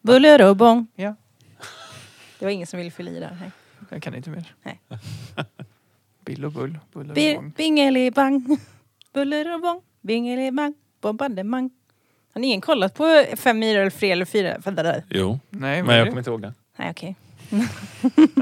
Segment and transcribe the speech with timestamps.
[0.00, 0.86] Buller och bång.
[0.94, 1.14] Ja.
[2.38, 3.36] Det var ingen som ville fylla i där.
[3.40, 3.50] Nej.
[3.90, 4.54] Jag kan inte mer.
[4.62, 4.80] Nej.
[6.24, 6.78] Bill och bull.
[6.92, 7.52] Buller och bång.
[7.56, 8.58] Bingelibang.
[9.12, 9.82] Buller och bång.
[10.00, 10.74] Bingelibang.
[11.00, 11.70] Bombardemang.
[12.32, 14.58] Har ni ingen kollat på Fem myror eller Fred eller fyra?
[14.58, 15.04] Vänta där.
[15.08, 16.54] Jo, Nej, men jag kommer inte ihåg det.
[16.76, 17.16] Nej okej.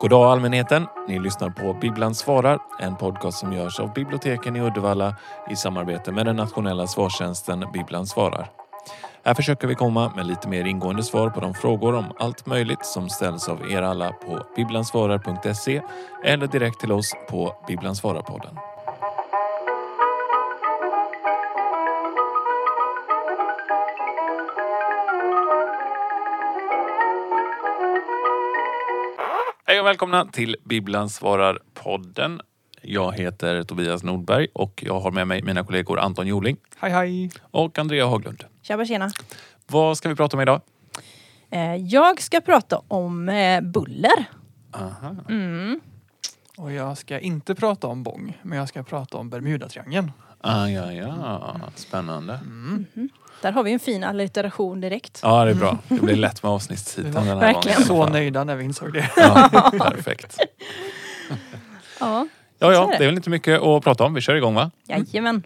[0.00, 0.86] God dag allmänheten!
[1.08, 5.16] Ni lyssnar på Bibblan svarar, en podcast som görs av biblioteken i Uddevalla
[5.50, 8.50] i samarbete med den nationella svarstjänsten Bibblan svarar.
[9.24, 12.86] Här försöker vi komma med lite mer ingående svar på de frågor om allt möjligt
[12.86, 15.82] som ställs av er alla på bibblansvarar.se
[16.24, 18.56] eller direkt till oss på Bibblan svarar-podden.
[29.90, 32.40] Välkomna till Bibblan svarar-podden.
[32.82, 37.30] Jag heter Tobias Nordberg och jag har med mig mina kollegor Anton Joling Hej hej.
[37.40, 38.44] och Andrea Haglund.
[38.62, 39.10] Tjaba tjena.
[39.66, 40.60] Vad ska vi prata om idag?
[41.50, 44.24] Eh, Jag ska prata om eh, buller.
[44.74, 45.16] Aha.
[45.28, 45.80] Mm.
[46.56, 50.12] Och jag ska inte prata om bång, men jag ska prata om Bermudatriangeln.
[50.40, 51.56] Ah, ja, ja.
[51.74, 52.32] Spännande.
[52.44, 52.86] Mm.
[53.42, 55.20] Där har vi en fin allitteration direkt.
[55.22, 55.78] Ja, det är bra.
[55.88, 57.76] Det blir lätt med avsnittstiteln den här Verkligen.
[57.86, 58.06] gången.
[58.06, 59.10] Så nöjda när vi insåg det.
[59.16, 60.36] Ja, perfekt.
[62.00, 62.26] Ja,
[62.58, 63.04] Ja, ja, det.
[63.04, 64.14] är väl inte mycket att prata om.
[64.14, 64.70] Vi kör igång va?
[64.86, 65.42] jajamän.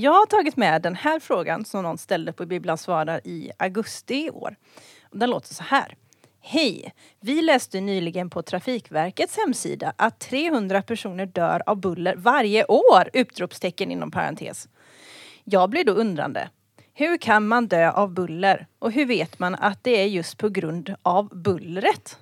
[0.00, 4.14] Jag har tagit med den här frågan som någon ställde på Bibblan svarar i augusti
[4.14, 4.56] i år.
[5.02, 5.96] Och Den låter så här.
[6.40, 6.92] Hej!
[7.20, 13.10] Vi läste nyligen på Trafikverkets hemsida att 300 personer dör av buller varje år!
[13.12, 14.68] Utropstecken inom parentes.
[15.44, 16.48] Jag blir då undrande.
[16.94, 18.66] Hur kan man dö av buller?
[18.78, 22.18] Och hur vet man att det är just på grund av bullret?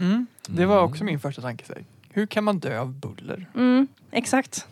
[0.00, 0.26] Mm.
[0.48, 1.64] Det var också min första tanke.
[2.10, 3.46] Hur kan man dö av buller?
[3.54, 4.66] Mm, exakt.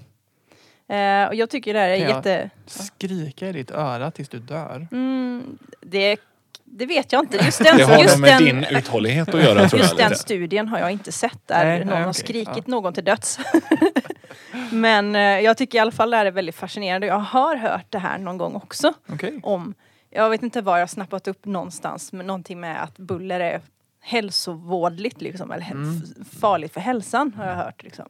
[0.88, 2.50] Eh, och jag tycker det här är Kan jag- jätte...
[2.66, 4.88] Skrika i ditt öra tills du dör.
[4.92, 6.16] Mm, det,
[6.64, 7.36] det vet jag inte.
[7.36, 9.86] Just den, Det har just med den, din uthållighet att göra tror jag.
[9.86, 10.20] just den Lite.
[10.22, 12.62] studien har jag inte sett där Nej, någon nej, har skrikit ja.
[12.66, 13.38] någon till döds.
[14.72, 17.06] Men eh, jag tycker i alla fall det här är väldigt fascinerande.
[17.06, 18.92] Jag har hört det här någon gång också.
[19.08, 19.40] Okej.
[19.42, 19.74] om,
[20.10, 23.60] jag vet inte var jag har snappat upp någonstans, men någonting med att buller är
[24.00, 26.02] hälsovådligt liksom, eller Mm.
[26.40, 27.82] farligt för hälsan har jag hört.
[27.82, 28.08] Liksom.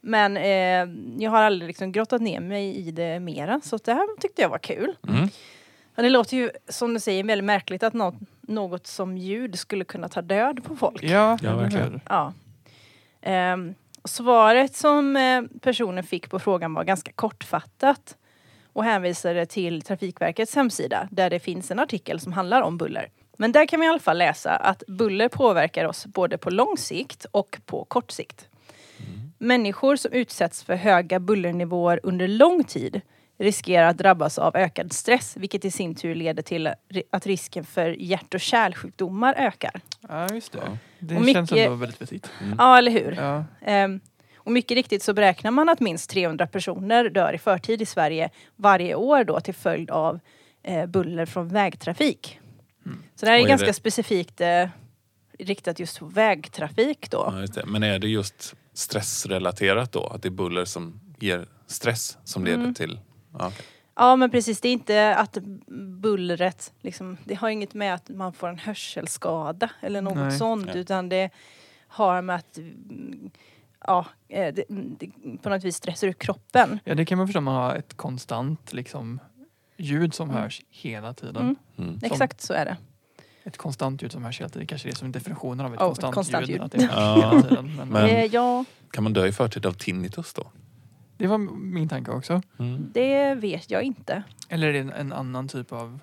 [0.00, 4.20] Men eh, jag har aldrig liksom grottat ner mig i det mera, så det här
[4.20, 4.96] tyckte jag var kul.
[5.08, 5.28] Mm.
[5.94, 10.08] Det låter ju, som du säger, väldigt märkligt att något, något som ljud skulle kunna
[10.08, 11.02] ta död på folk.
[11.02, 12.00] Ja, Ja, verkligen.
[12.08, 12.32] Ja.
[13.20, 18.16] Ehm, svaret som eh, personen fick på frågan var ganska kortfattat
[18.72, 23.08] och hänvisade till Trafikverkets hemsida där det finns en artikel som handlar om buller.
[23.36, 26.76] Men där kan vi i alla fall läsa att buller påverkar oss både på lång
[26.76, 28.47] sikt och på kort sikt.
[29.38, 33.00] Människor som utsätts för höga bullernivåer under lång tid
[33.38, 36.70] riskerar att drabbas av ökad stress vilket i sin tur leder till
[37.10, 39.80] att risken för hjärt och kärlsjukdomar ökar.
[40.08, 40.58] Ja, just det.
[40.66, 40.76] Ja.
[40.98, 42.30] Det Och känns mycket- ändå väldigt vettigt.
[42.58, 43.12] Ja, eller hur?
[43.20, 43.44] Ja.
[43.64, 44.00] Ehm,
[44.36, 48.30] och mycket riktigt så beräknar man att minst 300 personer dör i förtid i Sverige
[48.56, 50.20] varje år då till följd av
[50.62, 52.40] eh, buller från vägtrafik.
[53.14, 54.68] Så det här är är ganska det- specifikt eh,
[55.38, 57.30] riktat just på vägtrafik då.
[57.32, 57.66] Ja, just det.
[57.66, 60.06] Men är det just stressrelaterat då?
[60.06, 62.74] Att det är buller som ger stress som leder Mm.
[62.74, 63.00] till...
[63.38, 63.66] Ja, okej.
[64.00, 65.38] Ja men precis, det är inte att
[66.00, 70.30] bullret, liksom, det har inget med att man får en hörselskada eller något Nej.
[70.38, 70.78] sånt Nej.
[70.78, 71.30] utan det
[71.88, 72.58] har med att
[73.86, 75.10] ja, eh, det, det
[75.42, 76.78] på något vis stressar ut kroppen.
[76.84, 79.20] ja, det kan man förstå man har ett konstant liksom,
[79.76, 80.42] ljud som Mm.
[80.42, 81.36] hörs hela tiden.
[81.42, 81.56] Mm.
[81.88, 82.00] Mm.
[82.02, 82.76] Exakt så är det.
[83.48, 84.66] Ett konstant ljud som hörs hela tiden.
[84.66, 86.50] Kanske det är som definitionen av ett Oh, konstant, konstant ljud.
[86.56, 86.60] ljud.
[86.64, 87.14] Att det hörs Ja.
[87.30, 87.76] hela tiden.
[87.76, 90.46] Men, Men- Eh, ja, Kan man dö i förtid av tinnitus då?
[91.16, 92.42] Det var min tanke också.
[92.58, 92.90] Mm.
[92.94, 94.22] det vet jag inte.
[94.48, 95.98] Eller är det en, en annan typ av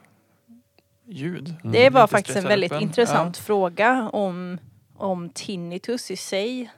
[1.05, 1.55] ljud?
[1.63, 1.71] Mm.
[1.71, 4.57] Det var faktiskt en väldigt intressant fråga om,
[4.97, 6.71] om tinnitus i sig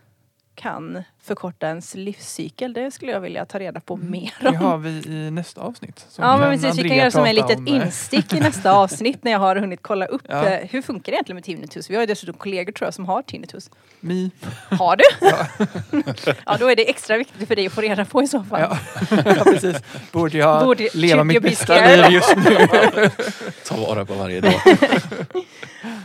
[0.56, 2.74] kan förkorta ens livscykel.
[2.74, 4.12] Det skulle jag vilja ta reda på Mm.
[4.12, 4.56] mer Det om.
[4.56, 6.06] har vi i nästa avsnitt.
[6.18, 9.32] Ja men precis, vi kan göra som ett litet om, instick i nästa avsnitt när
[9.32, 10.46] jag har hunnit kolla upp Ja.
[10.46, 11.90] eh, hur funkar det egentligen med tinnitus.
[11.90, 13.70] Vi har ju dessutom kollegor tror jag som har tinnitus.
[14.00, 14.32] Mi.
[14.80, 15.04] Har du?
[16.46, 18.60] Ja, då är det extra viktigt för dig att få reda på i så fall.
[18.62, 18.78] Ja.
[19.26, 19.78] ja, precis.
[20.12, 22.68] Borde jag Borde- leva mitt bästa liv just nu?
[23.68, 24.54] Ta vara på varje dag.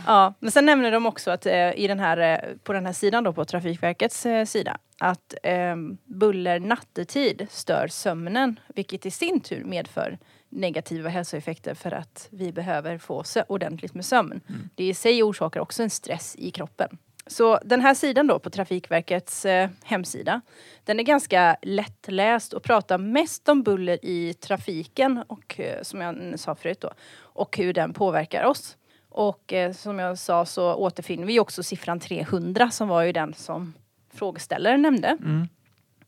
[0.05, 2.93] Ja, men sen nämner de också att eh, i den här, eh, på den här
[2.93, 9.39] sidan då på Trafikverkets eh, sida att eh, buller nattetid stör sömnen vilket i sin
[9.39, 10.17] tur medför
[10.49, 14.41] negativa hälsoeffekter för att vi behöver få ordentligt med sömn.
[14.49, 14.69] Mm.
[14.75, 16.97] Det i sig orsakar också en stress i kroppen.
[17.27, 20.41] Så den här sidan då på Trafikverkets eh, hemsida,
[20.83, 26.39] den är ganska lättläst och pratar mest om buller i trafiken och eh, som jag
[26.39, 28.77] sa förut då, och hur den påverkar oss.
[29.09, 33.33] Och eh, som jag sa så återfinner vi också siffran 300 som var ju den
[33.33, 33.73] som
[34.15, 35.07] frågeställaren nämnde.
[35.07, 35.47] Mm.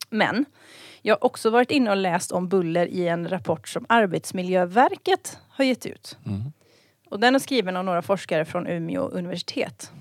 [0.09, 0.45] Men
[1.01, 5.65] jag har också varit inne och läst om buller i en rapport som Arbetsmiljöverket har
[5.65, 6.17] gett ut.
[6.25, 6.41] Mm.
[7.09, 9.91] Och den är skriven av några forskare från Umeå universitet.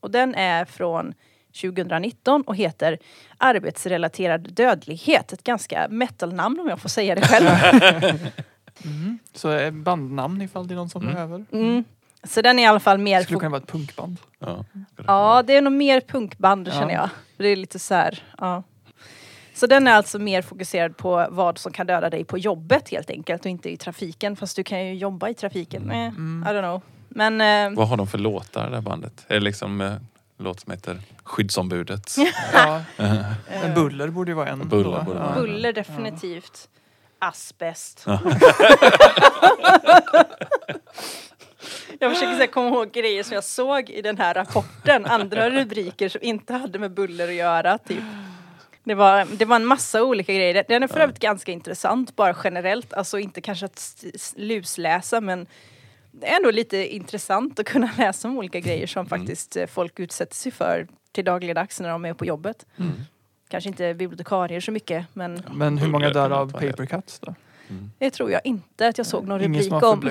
[0.00, 1.14] Och den är från
[1.62, 2.98] 2019 och heter
[3.38, 5.32] Arbetsrelaterad dödlighet.
[5.32, 7.48] Ett ganska metal-namn om jag får säga det själv.
[8.84, 9.18] Mm.
[9.34, 11.14] Så eh, bandnamn ifall det är någon som Mm.
[11.14, 11.44] behöver.
[11.52, 11.84] Mm.
[12.24, 13.18] Så den är i alla fall mer...
[13.18, 14.16] Det skulle kunna vara ett punkband.
[14.38, 14.64] Ja.
[15.06, 16.72] Ja, det är nog mer punkband Ja.
[16.72, 17.08] känner jag.
[17.36, 18.62] Det är lite så här, ja.
[19.54, 23.10] Så den är alltså mer fokuserad på vad som kan döda dig på jobbet helt
[23.10, 24.36] enkelt och inte i trafiken.
[24.36, 25.90] Fast du kan ju jobba i trafiken.
[25.90, 26.44] Eh, Mm.
[26.48, 26.82] I don't know.
[27.08, 29.24] Men eh, Vad har de för låtar det här bandet?
[29.28, 29.92] Är det liksom eh,
[30.38, 32.16] låt som heter Skyddsombudet?
[32.52, 33.14] Ja, eh,
[33.62, 34.68] men buller borde ju vara en.
[34.68, 35.02] Buller då.
[35.04, 35.24] borde ja.
[35.24, 36.68] vara buller definitivt.
[37.18, 38.04] Asbest.
[41.90, 41.96] Ja.
[42.00, 45.06] jag försöker så här, komma ihåg grejer som jag såg i den här rapporten.
[45.06, 47.78] Andra rubriker som inte hade med buller att göra.
[47.78, 47.98] Typ.
[48.84, 50.64] Det var, det var en massa olika grejer.
[50.68, 51.02] Den är för Ja.
[51.02, 52.92] övrigt ganska intressant bara generellt.
[52.94, 54.04] Alltså inte kanske att
[54.36, 55.46] lusläsa men
[56.12, 59.08] det är ändå lite intressant att kunna läsa om olika grejer som Mm.
[59.20, 62.66] faktiskt eh, folk utsätter sig för till dagligdags när de är på jobbet.
[62.76, 62.92] Mm.
[63.48, 67.18] Kanske inte bibliotekarier så mycket men Men hur många dör av inte vara paper cuts
[67.20, 67.34] då?
[67.70, 67.90] Mm.
[67.98, 70.10] det tror jag inte att jag såg någon Ingen rubrik om.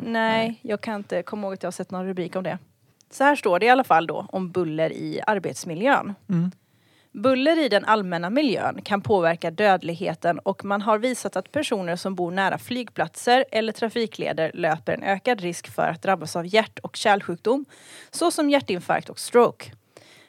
[0.00, 2.58] Nej, jag kan inte komma ihåg att jag har sett någon rubrik om det.
[3.10, 6.14] Så här står det i alla fall då om buller i arbetsmiljön.
[6.28, 6.50] Mm.
[7.14, 12.14] Buller i den allmänna miljön kan påverka dödligheten och man har visat att personer som
[12.14, 16.96] bor nära flygplatser eller trafikleder löper en ökad risk för att drabbas av hjärt och
[16.96, 17.64] kärlsjukdom
[18.10, 19.72] såsom hjärtinfarkt och stroke.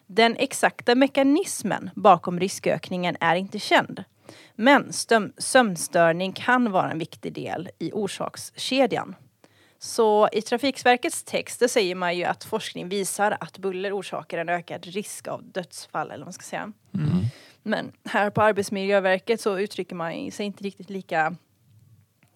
[0.07, 4.03] Den exakta mekanismen bakom riskökningen är inte känd.
[4.55, 4.93] Men
[5.37, 9.15] sömnstörning kan vara en viktig del i orsakskedjan.
[9.79, 14.85] Så i Trafikverkets text säger man ju att forskning visar att buller orsakar en ökad
[14.85, 16.71] risk av dödsfall eller vad man ska säga.
[16.93, 17.09] Mm.
[17.63, 21.35] Men här på Arbetsmiljöverket så uttrycker man sig inte riktigt lika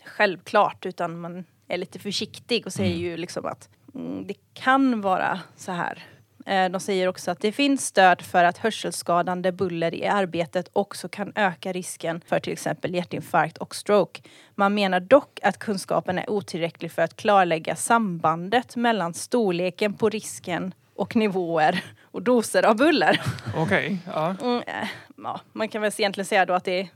[0.06, 3.04] självklart utan man är lite försiktig och säger Mm.
[3.06, 6.04] ju liksom att mm, det kan vara så här.
[6.48, 11.10] Eh, De säger också att det finns stöd för att hörselskadande buller i arbetet också
[11.10, 14.22] kan öka risken för till exempel hjärtinfarkt och stroke.
[14.56, 20.74] Man menar dock att kunskapen är otillräcklig för att klarlägga sambandet mellan storleken på risken
[20.96, 23.22] och nivåer och doser av buller.
[23.56, 24.36] Okej, ja.
[24.42, 26.90] Mm, eh, ja, man kan väl egentligen säga då att det är...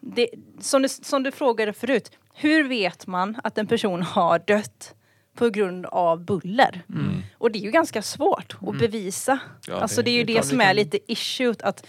[0.00, 0.28] Det,
[0.60, 4.94] som, du, som du frågade förut, hur vet man att en person har dött
[5.34, 6.82] på grund av buller?
[6.88, 7.22] Mm.
[7.38, 8.74] Och det är ju ganska svårt Mm.
[8.74, 9.38] att bevisa.
[9.66, 11.86] Ja, alltså det är ju det det, som är lite issue, att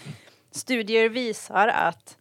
[0.50, 2.16] studier visar att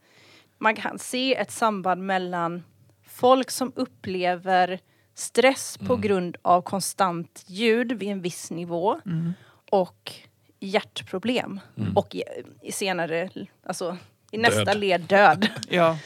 [0.58, 2.64] man kan se ett samband mellan
[3.08, 4.80] folk som upplever
[5.16, 6.02] stress på Mm.
[6.02, 9.34] grund av konstant ljud vid en viss nivå Mm.
[9.72, 10.14] och
[10.60, 11.60] hjärtproblem.
[11.78, 11.98] Mm.
[11.98, 12.24] Och i,
[12.62, 13.30] i senare,
[13.68, 13.98] alltså
[14.32, 14.78] i nästa Död.
[14.80, 15.48] led död.
[15.70, 15.98] Ja,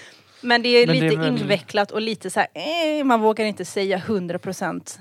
[0.42, 2.48] Men det är Men det lite är väl- invecklat och lite så här,
[3.00, 5.00] eh, man vågar inte säga 100 procent.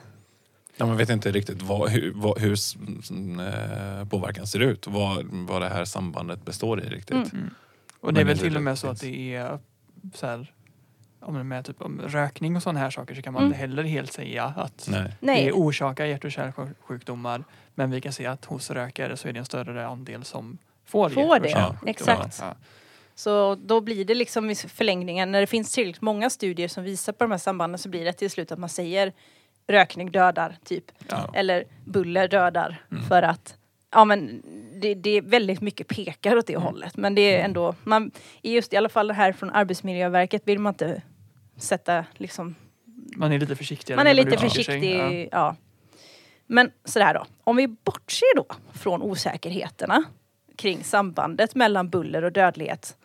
[0.78, 2.56] Ja, man vet inte riktigt vad, hur, vad, hur
[3.40, 4.86] eh, påverkan ser ut.
[4.86, 7.32] Vad, vad det här sambandet består i riktigt.
[7.32, 7.50] Mm.
[8.00, 9.58] och det är väl till och med så att det är
[10.14, 10.52] så här,
[11.20, 13.52] om det är med typ om rökning och sådana här saker så kan man Mm.
[13.52, 14.88] inte heller helt säga att
[15.20, 15.44] Nej.
[15.44, 17.44] Det orsakar hjärt och kärlsjukdomar.
[17.74, 21.08] Men vi kan se att hos rökare så är det en större andel som får,
[21.10, 21.90] Får och det, kärlsjukdomar.
[21.90, 22.38] exakt.
[22.40, 22.54] Ja.
[23.14, 27.12] så då blir det liksom i förlängningen, när det finns tillräckligt många studier som visar
[27.12, 29.12] på de här sambanden så blir det till slut att man säger
[29.68, 30.84] rökning dödar, typ.
[31.08, 31.30] Ja.
[31.34, 32.82] Eller buller dödar.
[32.92, 33.04] Mm.
[33.04, 33.54] För att
[33.90, 34.42] Ja men
[34.80, 36.66] det, det är väldigt mycket pekar åt det Mm.
[36.66, 36.96] hållet.
[36.96, 38.10] Men det är ändå, man,
[38.42, 41.02] just i alla fall här från Arbetsmiljöverket vill man inte
[41.56, 42.54] sätta liksom
[43.16, 43.96] Man är lite försiktigare.
[43.98, 45.28] Man är lite försiktig.
[45.32, 45.56] Ja.
[46.46, 47.26] Men sådär då.
[47.44, 50.04] Om vi bortser då från osäkerheterna
[50.56, 52.96] kring sambandet mellan buller och dödlighet.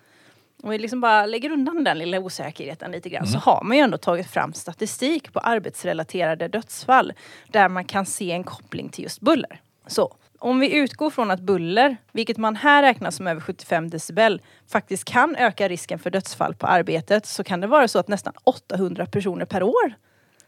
[0.63, 3.41] Om vi liksom bara lägger undan den lilla osäkerheten lite grann så Mm.
[3.45, 7.13] har man ju ändå tagit fram statistik på arbetsrelaterade dödsfall
[7.47, 9.61] där man kan se en koppling till just buller.
[9.87, 14.41] Så om vi utgår från att buller, vilket man här räknar som över 75 decibel,
[14.71, 18.33] faktiskt kan öka risken för dödsfall på arbetet så kan det vara så att nästan
[18.43, 19.93] 800 personer per år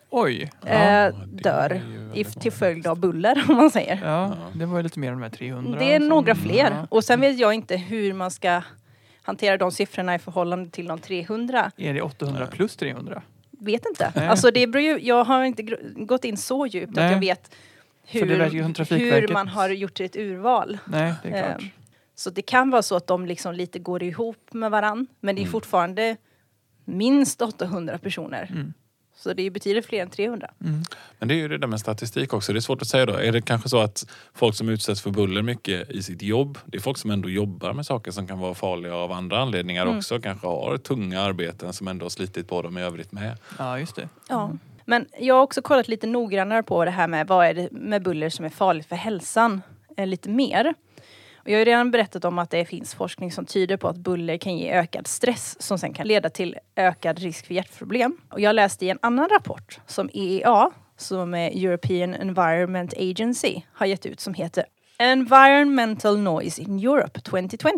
[0.10, 1.82] Oj, eh, dör
[2.14, 4.00] i, till följd av buller om man säger.
[4.04, 5.80] ja, det var lite mer än de här 300.
[5.80, 6.72] Det är några fler.
[6.72, 6.88] Ja.
[6.90, 8.62] Och sen vet jag inte hur man ska
[9.26, 11.72] hantera de siffrorna i förhållande till de 300.
[11.78, 12.50] Är det 800 Nej.
[12.52, 13.22] plus 300?
[13.60, 14.12] vet inte.
[14.16, 14.28] Nej.
[14.28, 15.64] Alltså det beror ju, jag har inte
[15.96, 17.12] gått in så djupt att Nej.
[17.12, 17.56] jag vet
[18.08, 18.26] hur,
[19.22, 20.78] hur man har gjort ett urval.
[20.86, 21.62] Nej, det är klart.
[21.62, 21.70] Ehm,
[22.16, 25.08] Så det kan vara så att de liksom lite går ihop med varann.
[25.20, 25.52] Men det är Mm.
[25.52, 26.18] fortfarande
[26.86, 28.48] minst 800 personer.
[28.52, 28.74] Mm.
[29.18, 30.52] Så det är betydligt fler än 300.
[30.62, 30.84] Mm.
[31.20, 32.54] Men det är ju det där med statistik också.
[32.54, 33.14] Det är svårt att säga då.
[33.14, 36.78] Är det kanske så att folk som utsätts för buller mycket i sitt jobb, det
[36.78, 39.98] är folk som ändå jobbar med saker som kan vara farliga av andra anledningar Mm.
[39.98, 40.20] också.
[40.20, 43.38] Kanske har tunga arbeten som ändå har slitit på dem i övrigt med.
[43.58, 44.10] Ja, just det.
[44.30, 44.52] Ja.
[44.86, 48.04] Men jag har också kollat lite noggrannare på det här med vad är det med
[48.04, 49.62] buller som är farligt för hälsan.
[49.98, 50.74] Eh, lite mer.
[51.46, 53.98] Och jag har ju redan berättat om att det finns forskning som tyder på att
[53.98, 58.18] buller kan ge ökad stress som sen kan leda till ökad risk för hjärtproblem.
[58.30, 63.86] Och jag läste i en annan rapport som EEA, som är European Environment Agency, har
[63.86, 64.66] gett ut som heter
[64.98, 67.70] Environmental Noise in Europe 2020.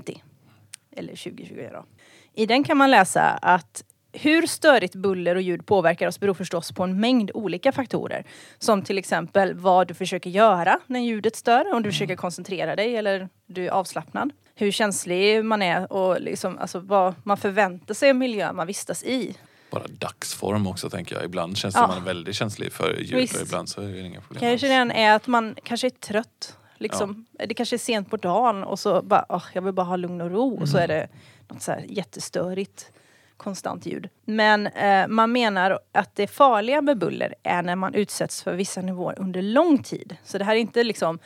[0.95, 1.85] Eller 2020 då.
[2.33, 6.71] I den kan man läsa att hur störigt buller och ljud påverkar oss beror förstås
[6.71, 8.23] på en mängd olika faktorer.
[8.59, 12.95] Som till exempel vad du försöker göra när ljudet stör, om du försöker koncentrera dig
[12.95, 14.31] eller du är avslappnad.
[14.55, 19.03] Hur känslig man är och liksom, alltså, vad man förväntar sig av miljön man vistas
[19.03, 19.37] i.
[19.71, 21.25] Bara dagsform också tänker jag.
[21.25, 21.87] Ibland känns det Ja.
[21.87, 23.35] man är väldigt känslig för ljud Visst.
[23.35, 26.57] och ibland så är det inga problem Kanske den är att man kanske är trött.
[26.77, 27.25] Liksom.
[27.47, 30.21] Det kanske är sent på dagen och så bara, åh, jag vill bara ha lugn
[30.21, 30.61] och ro.
[30.61, 31.07] Och så är det
[31.47, 32.91] något så här jättestörigt
[33.37, 34.09] konstant ljud.
[34.25, 38.81] Men eh, man menar att det farliga med buller är när man utsätts för vissa
[38.81, 40.17] nivåer under lång tid.
[40.23, 41.19] Så det här är inte liksom,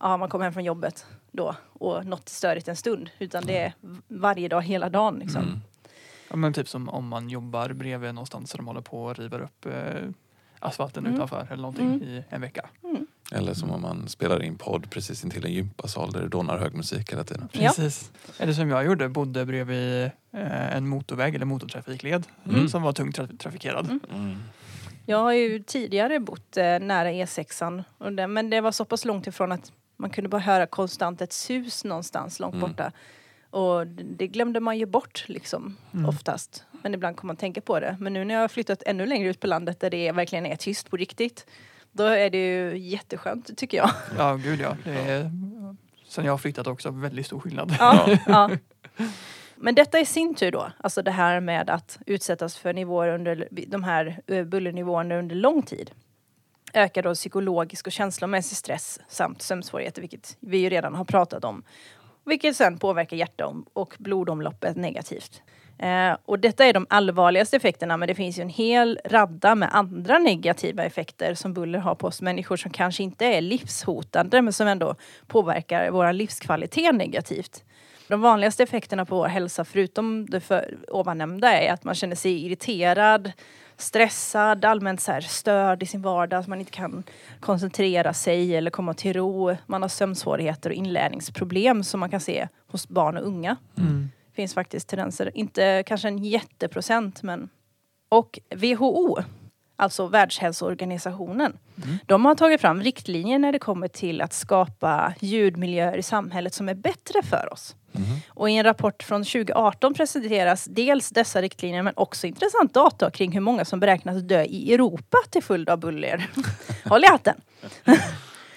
[0.00, 3.10] ja man kommer hem från jobbet då och något störigt en stund.
[3.18, 3.72] Utan det är
[4.08, 5.42] varje dag, hela dagen liksom.
[5.42, 5.60] Mm.
[6.30, 9.40] Ja, men typ som om man jobbar bredvid någonstans där de håller på och river
[9.40, 9.72] upp eh,
[10.58, 11.14] asfalten Mm.
[11.16, 12.02] utanför eller någonting Mm.
[12.02, 12.68] i en vecka.
[13.32, 16.74] Eller som om man spelar in podd precis intill en gympasal där det dånar hög
[16.74, 17.48] musik hela tiden.
[17.52, 17.60] Ja.
[17.60, 18.10] Precis.
[18.38, 22.68] Eller som jag gjorde, bodde bredvid eh, en motorväg eller motortrafikled Mm.
[22.68, 23.84] som var tungt tra- trafikerad.
[23.86, 24.00] Mm.
[24.14, 24.36] Mm.
[25.06, 27.84] Jag har ju tidigare bott eh, nära E6an.
[27.98, 31.20] Och det, men det var så pass långt ifrån att man kunde bara höra konstant
[31.20, 32.70] ett sus någonstans långt Mm.
[32.70, 32.92] borta.
[33.50, 36.06] Och det det glömde man ju bort liksom Mm.
[36.08, 36.64] oftast.
[36.82, 37.96] Men ibland kommer man tänka på det.
[38.00, 40.56] Men nu när jag har flyttat ännu längre ut på landet där det verkligen är
[40.56, 41.46] tyst på riktigt.
[41.96, 43.90] Då är det ju jätteskönt tycker jag.
[44.18, 44.76] Ja, gud ja.
[44.84, 45.30] Det är,
[46.08, 47.76] sen jag har flyttat också väldigt stor skillnad.
[47.78, 48.50] Ja, ja.
[49.56, 53.48] Men detta i sin tur då, alltså det här med att utsättas för nivåer under
[53.66, 55.90] de här eh, bullernivåerna under lång tid
[56.74, 61.62] ökar då psykologisk och känslomässig stress samt sömnsvårigheter, vilket vi ju redan har pratat om.
[62.24, 65.42] Vilket sen påverkar hjärta och blodomloppet negativt.
[65.78, 69.68] Eh, och detta är de allvarligaste effekterna men det finns ju en hel radda med
[69.72, 74.52] andra negativa effekter som buller har på oss människor som kanske inte är livshotande men
[74.52, 74.94] som ändå
[75.26, 77.64] påverkar vår livskvalitet negativt.
[78.08, 82.46] De vanligaste effekterna på vår hälsa förutom det för, ovannämnda är att man känner sig
[82.46, 83.32] irriterad,
[83.76, 87.02] stressad, allmänt så här störd i sin vardag, att man inte kan
[87.40, 89.56] koncentrera sig eller komma till ro.
[89.66, 93.56] Man har sömnsvårigheter och inlärningsproblem som man kan se hos barn och unga.
[93.78, 97.48] Mm finns faktiskt tendenser, inte kanske en jätteprocent men
[98.08, 99.18] och WHO,
[99.76, 101.98] alltså Världshälsoorganisationen, Mm.
[102.06, 106.68] de har tagit fram riktlinjer när det kommer till att skapa ljudmiljöer i samhället som
[106.68, 107.76] är bättre för oss.
[107.92, 108.04] Mhm.
[108.28, 113.32] Och i en rapport från 2018 presenteras dels dessa riktlinjer men också intressant data kring
[113.32, 116.30] hur många som beräknas dö i Europa till följd av buller.
[116.84, 117.40] Håll i hatten!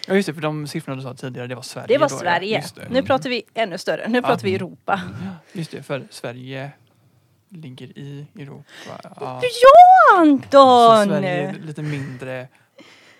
[0.09, 1.87] Ja just det, för de siffrorna du sa tidigare, det var Sverige.
[1.87, 2.19] Det var då, ja.
[2.19, 2.63] Sverige.
[2.75, 2.89] Det.
[2.89, 5.01] Nu pratar vi ännu större, nu pratar vi Europa.
[5.53, 6.71] Just det, för Sverige
[7.49, 8.63] ligger i Europa.
[9.03, 9.09] Ja.
[9.19, 11.05] Ja Så Anton!
[11.05, 12.47] Sverige är lite mindre.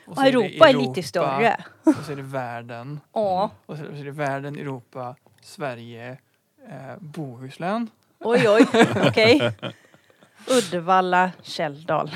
[0.06, 1.64] Och så Och Europa är lite större.
[1.84, 3.00] Och så är det världen.
[3.14, 3.52] Ja.
[3.66, 6.18] Och så är det världen, Europa, Sverige,
[6.70, 7.90] eh, Bohuslän.
[8.20, 8.68] Oj, oj,
[9.08, 9.52] okej.
[10.48, 12.12] Uddevalla, Källdal.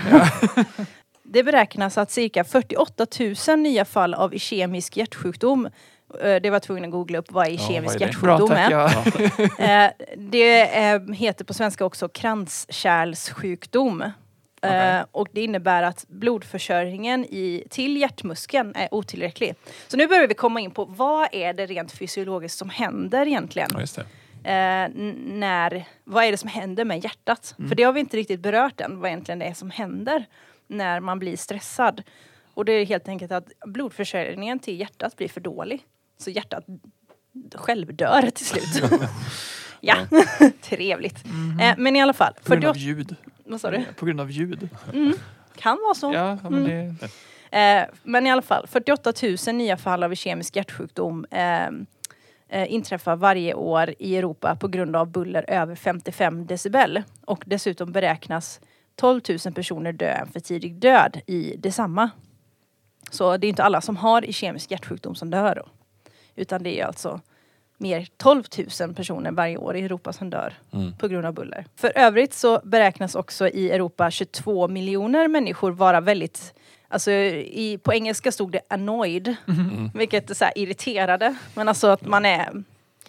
[1.33, 3.05] Det beräknas att cirka 48
[3.47, 5.65] 000 nya fall av ischemisk hjärtsjukdom
[6.21, 7.87] eh, det var tvungen att googla upp vad Ja, är det?
[7.87, 8.71] Bra, hjärtsjukdom är.
[8.71, 8.89] Ja.
[9.85, 10.61] Eh, Det
[10.91, 14.03] eh, heter på svenska också kranskärlssjukdom.
[14.65, 15.03] Okej.
[15.11, 19.55] och det innebär att blodförsörjningen i, till hjärtmuskeln är otillräcklig.
[19.87, 23.69] Så nu börjar vi komma in på vad är det rent fysiologiskt som händer egentligen?
[23.73, 24.03] Ja,
[24.43, 24.89] det.
[25.33, 27.55] när, vad är det som händer med hjärtat?
[27.57, 27.69] Mm.
[27.69, 30.25] För det har vi inte riktigt berört än, vad egentligen det är som händer
[30.67, 32.03] när man blir stressad.
[32.53, 35.85] Och det är helt enkelt att blodförsörjningen till hjärtat blir för dålig.
[36.17, 36.65] Så hjärtat
[37.55, 38.91] självdör till slut.
[39.81, 39.95] ja,
[40.61, 41.23] trevligt.
[41.61, 43.15] Eh, men i alla fall, På grund av 48, ljud.
[43.45, 43.83] vad sa du?
[43.97, 44.69] På grund av ljud.
[44.93, 45.13] Mm,
[45.55, 46.13] kan vara så.
[46.13, 46.95] Ja, men Mm.
[46.99, 47.07] det...
[47.57, 49.13] Eh, men i alla fall, 48
[49.47, 51.65] 000 nya fall av kemisk hjärtsjukdom eh,
[52.49, 57.03] eh, inträffar varje år i Europa på grund av buller över 55 decibel.
[57.25, 58.59] Och dessutom beräknas
[58.95, 62.09] 12 000 personer dö en för tidig död i detsamma.
[63.11, 65.65] Så det är inte alla som har kemisk hjärtsjukdom som dör då.
[66.35, 67.19] Utan det är alltså
[67.77, 68.43] mer 12
[68.81, 70.93] 000 personer varje år i Europa som dör Mm.
[70.97, 71.65] på grund av buller.
[71.75, 76.53] För övrigt så beräknas också i Europa 22 miljoner människor vara väldigt
[76.87, 79.89] Alltså i, på engelska stod det annoyed, Mm.
[79.95, 81.35] vilket är så här irriterade.
[81.55, 82.63] Men alltså att man är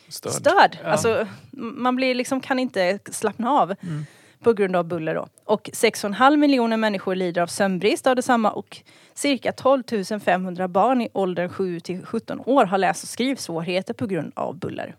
[0.08, 0.32] Störd.
[0.32, 0.78] störd.
[0.82, 0.88] Ja.
[0.90, 4.06] Alltså, man blir liksom, kan inte slappna av Mm.
[4.44, 5.14] På grund av buller.
[5.14, 5.26] Då.
[5.44, 8.82] Och 6,5 miljoner människor lider av sömnbrist av detsamma och
[9.14, 9.82] cirka 12
[10.24, 14.56] 500 barn i åldern 7 till 17 år har läs och skrivsvårigheter på grund av
[14.56, 14.94] buller.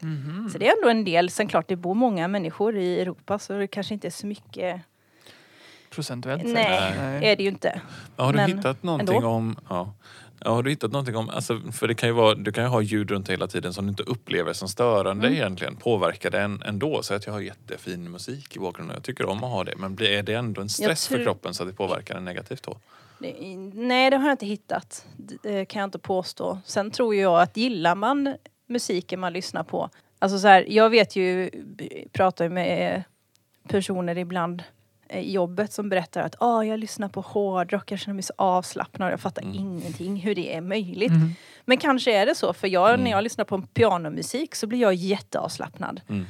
[0.00, 0.48] Mhm.
[0.52, 1.30] Så det är ändå en del.
[1.30, 4.80] Sen klart det bor många människor i Europa så det kanske inte är så mycket.
[5.90, 6.52] Procentuellt sett.
[6.54, 7.32] Nej, Nej.
[7.32, 7.80] är det ju inte.
[8.16, 9.28] Har du Men hittat någonting ändå.
[9.28, 9.56] om...
[9.68, 9.92] Ja.
[10.44, 11.30] Ja, har du hittat någonting om...
[11.30, 13.84] Alltså, för det kan ju vara, du kan ju ha ljud runt hela tiden som
[13.86, 15.38] du inte upplever som störande Mm.
[15.38, 15.76] egentligen.
[15.76, 17.02] Påverkar det en ändå?
[17.02, 18.94] Så att jag har jättefin musik i bakgrunden.
[18.96, 19.74] Jag tycker om att ha det.
[19.76, 22.24] Men blir, är det ändå en stress för tror- kroppen så att det påverkar den
[22.24, 22.76] negativt då?
[23.74, 25.06] Nej, det har jag inte hittat.
[25.16, 26.58] Det kan jag inte påstå.
[26.64, 28.34] Sen tror jag att gillar man
[28.68, 29.90] musiken man lyssnar på.
[30.18, 31.50] Alltså så här, jag vet ju,
[32.12, 33.02] pratar ju med
[33.68, 34.62] personer ibland
[35.14, 39.20] jobbet som berättar att ah, jag lyssnar på hårdrock, jag känner mig så avslappnad, jag
[39.20, 39.54] fattar Mm.
[39.54, 41.12] ingenting hur det är möjligt.
[41.12, 41.34] Mhm.
[41.64, 43.04] Men kanske är det så, för jag, Mm.
[43.04, 46.00] när jag lyssnar på pianomusik så blir jag jätteavslappnad.
[46.08, 46.24] Mm.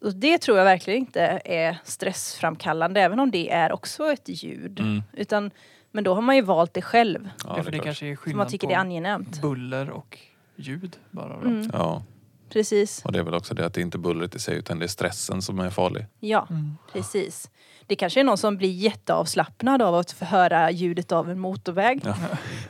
[0.00, 4.80] Och det tror jag verkligen inte är stressframkallande, även om det är också ett ljud.
[4.80, 5.02] Mm.
[5.12, 5.50] Utan,
[5.92, 7.28] men då har man ju valt det själv.
[7.44, 9.42] Ja, det för det kanske är För man skillnad tycker på det är angenämt.
[9.42, 10.18] buller och
[10.56, 11.28] ljud bara.
[11.40, 11.48] Då.
[11.48, 12.02] Mm, Ja,
[12.50, 13.04] precis.
[13.04, 14.84] och det är väl också det att det inte är bullret i sig utan det
[14.86, 16.06] är stressen som är farlig.
[16.20, 16.76] Ja, Mm.
[16.92, 17.50] precis.
[17.86, 22.00] Det kanske är någon som blir jätteavslappnad av att få höra ljudet av en motorväg.
[22.04, 22.14] Ja.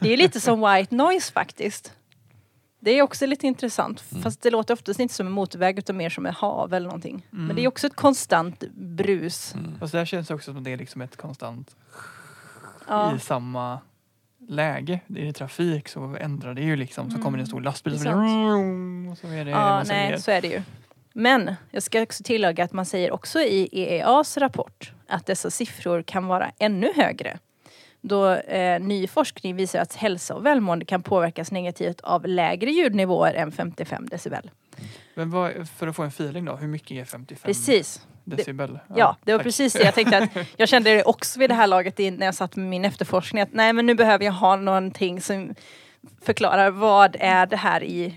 [0.01, 1.93] Det är lite som white noise faktiskt.
[2.81, 4.05] Det är också lite intressant.
[4.11, 4.23] Mm.
[4.23, 7.27] Fast det låter oftast inte som en motorväg utan mer som ett hav eller någonting.
[7.33, 7.47] Mm.
[7.47, 9.55] Men det är också ett konstant brus.
[9.55, 9.79] Mm.
[9.79, 11.77] Fast det här känns också som det är liksom ett konstant
[12.89, 13.79] Ja, i samma
[14.49, 15.01] läge.
[15.07, 17.11] Det är trafik så ändrar det ju liksom.
[17.11, 17.25] Så Mm.
[17.25, 20.07] kommer det en stor lastbil Det är så, blir och så är det ja nej
[20.07, 20.19] grejer.
[20.19, 20.63] så är det ju.
[21.13, 26.03] Men jag ska också tillägga att man säger också i EEAs rapport att dessa siffror
[26.03, 27.39] kan vara ännu högre.
[28.01, 33.35] Då eh, ny forskning visar att hälsa och välmående kan påverkas negativt av lägre ljudnivåer
[33.35, 34.51] än 55 decibel.
[35.15, 38.07] Men vad, för att få en feeling då, hur mycket är 55 Precis.
[38.37, 38.79] Decibel?
[38.97, 39.45] Ja, det var tack.
[39.45, 42.35] precis det jag tänkte att jag kände det också vid det här laget när jag
[42.35, 45.55] satt med min efterforskning att nej men nu behöver jag ha någonting som
[46.23, 48.15] förklarar vad är det här i,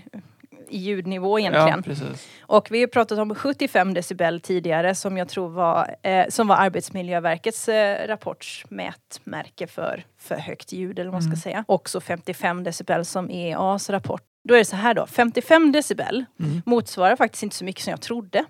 [0.68, 1.68] i ljudnivå egentligen.
[1.68, 2.28] Ja, precis.
[2.40, 6.56] Och vi har pratat om 75 decibel tidigare som jag tror var, eh, som var
[6.56, 11.36] Arbetsmiljöverkets eh, rapports mätmärke för för högt ljud eller vad man ska Mm.
[11.40, 11.64] säga.
[11.68, 14.22] Också 55 decibel som EAs rapport.
[14.48, 16.62] Då är det så här då, 55 decibel Mm.
[16.66, 18.44] motsvarar faktiskt inte så mycket som jag trodde.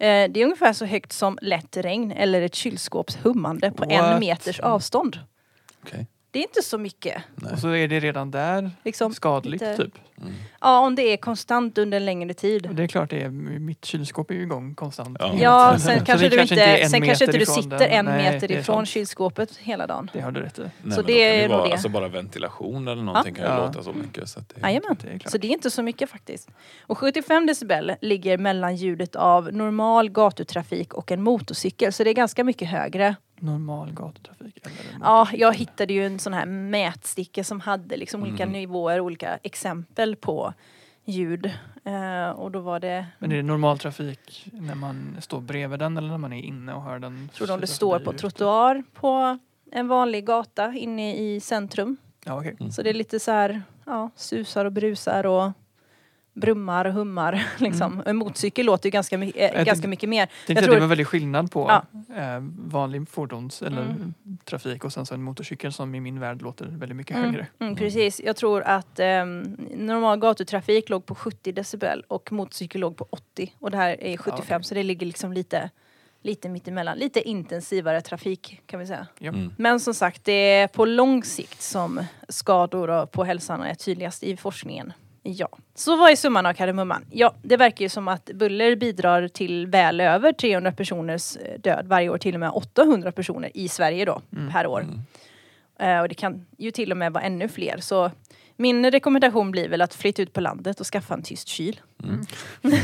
[0.00, 4.04] Eh, det är ungefär så högt som lätt regn eller ett kylskåps hummande på en
[4.04, 4.20] What?
[4.20, 5.18] meters avstånd.
[5.82, 6.06] Okej.
[6.30, 7.22] Det är inte så mycket.
[7.34, 7.52] Nej.
[7.52, 9.94] Och så är det redan där Liksom, skadligt lite- typ.
[10.20, 10.32] Mm.
[10.60, 12.68] Ja, om det är konstant under en längre tid.
[12.72, 15.16] det är klart det är, mitt kylskåp är ju igång konstant.
[15.20, 15.32] Ja.
[15.40, 17.90] Ja, sen Så kanske du inte, en sen kanske inte du sitter den.
[17.90, 18.88] en Nej, meter ifrån sant.
[18.88, 20.10] kylskåpet hela dagen.
[20.12, 20.62] Det har du rätt i.
[20.82, 21.72] Nej, Så det är vara, det.
[21.72, 23.66] Alltså bara ventilation eller någonting kan ju Ja.
[23.66, 24.28] låta så mycket.
[24.28, 24.96] Så att det, Jajamän.
[25.02, 25.32] Det är klart.
[25.32, 26.48] Så det är inte så mycket faktiskt.
[26.86, 31.92] Och 75 decibel ligger mellan ljudet av normal gatutrafik och en motorcykel.
[31.92, 33.16] Så det är ganska mycket högre.
[33.42, 34.66] Normal gatutrafik.
[34.66, 38.52] Eller Ja, jag hittade ju en sån här mätsticka som hade liksom olika Mm.
[38.52, 40.54] nivåer, olika exempel på
[41.04, 41.46] ljud.
[41.84, 45.96] Eh, och då var det, Men är det normal trafik när man står bredvid den
[45.96, 47.28] eller när man är inne och hör den?
[47.34, 49.38] tror de det susa står på trottoar på
[49.72, 51.96] en vanlig gata inne i centrum.
[52.24, 52.56] Ja, okej.
[52.60, 52.72] Mm.
[52.72, 55.52] Så det är lite så här, ja, susar och brusar och
[56.40, 57.46] brummar och hummar.
[57.58, 58.02] Liksom.
[58.06, 60.18] En motorcykel låter ju ganska, my- eh, Jag ganska mycket mer.
[60.20, 61.84] Jag tänkte Jag tror- det var väldigt skillnad på Ja.
[62.16, 64.14] eh, vanlig fordons eller Mm.
[64.44, 67.46] trafik och sen så en motorcykel som i min värld låter väldigt mycket Mm, högre.
[67.58, 72.96] mm, precis, jag tror att ehm, normal gatutrafik låg på 70 decibel och motorcykel låg
[72.96, 73.52] på 80.
[73.58, 74.64] Och det här är 75 okej.
[74.64, 75.70] så det ligger liksom lite,
[76.22, 76.98] lite mittemellan.
[76.98, 79.06] Lite intensivare trafik kan vi säga.
[79.18, 79.28] Ja.
[79.32, 79.52] Mm.
[79.58, 84.22] Men som sagt, det är på lång sikt som skador och på hälsan är tydligast
[84.22, 84.92] i forskningen.
[85.22, 85.48] Ja.
[85.74, 87.04] Så vad är summan av kardemumman?
[87.10, 91.86] Ja, det verkar ju som att buller bidrar till väl över 300 personers eh, död
[91.86, 94.52] varje år, till och med 800 personer i Sverige då, Mm.
[94.52, 94.80] per år.
[94.80, 95.00] Mm.
[95.78, 97.78] Eh, och det kan ju till och med vara ännu fler.
[97.80, 98.10] Så
[98.56, 101.80] min rekommendation blir väl att flytta ut på landet och skaffa en tyst kyl.
[102.04, 102.20] Mm.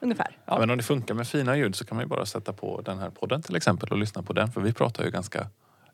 [0.00, 0.36] Ungefär.
[0.46, 0.58] Ja.
[0.58, 2.98] Men om det funkar med fina ljud så kan man ju bara sätta på den
[2.98, 4.52] här podden till exempel och lyssna på den.
[4.52, 5.46] För vi pratar ju ganska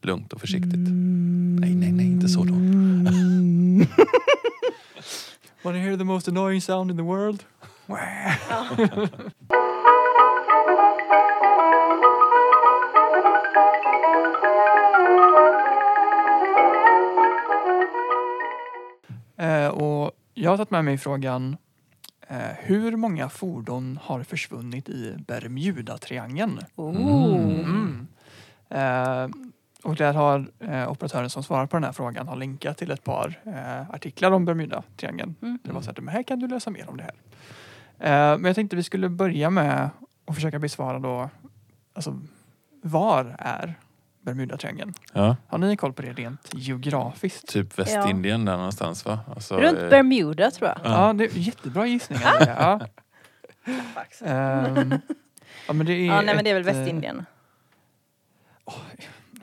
[0.05, 0.75] lugnt och försiktigt.
[0.75, 1.57] Mm.
[1.61, 2.53] Nej, nej, nej, inte så då.
[5.63, 7.45] Wanna hear the most annoying sound in the world?
[19.37, 21.57] eh, och jag har tagit med mig frågan
[22.29, 26.61] eh, hur många fordon har försvunnit i Bermuda-triangeln?
[26.77, 26.97] Oh.
[26.97, 28.07] Mm.
[28.69, 29.29] Eh,
[29.87, 33.05] och där har eh, operatören som svarar på den här frågan har länkat till ett
[33.05, 35.35] par eh, artiklar om Bermudatriangeln.
[35.43, 35.59] Mm.
[35.65, 37.15] Det var så att men här kan du läsa mer om det här.
[37.99, 39.91] Eh, men jag tänkte vi skulle börja med
[40.27, 41.31] att försöka besvara då,
[41.95, 42.21] alltså
[42.83, 43.75] var är
[44.21, 44.95] Bermudatriangeln?
[45.13, 47.49] Ja, Har ni koll på det rent geografiskt?
[47.49, 49.21] typ Västindien där någonstans va?
[49.35, 50.79] Alltså, Runt eh, Bermuda tror jag.
[50.85, 52.37] Ja, det är jättebra gissningar.
[52.41, 52.81] ja.
[54.25, 54.95] Ehm,
[55.67, 57.27] ja, men det är Ja, nej men det är väl ett, eh, Västindien.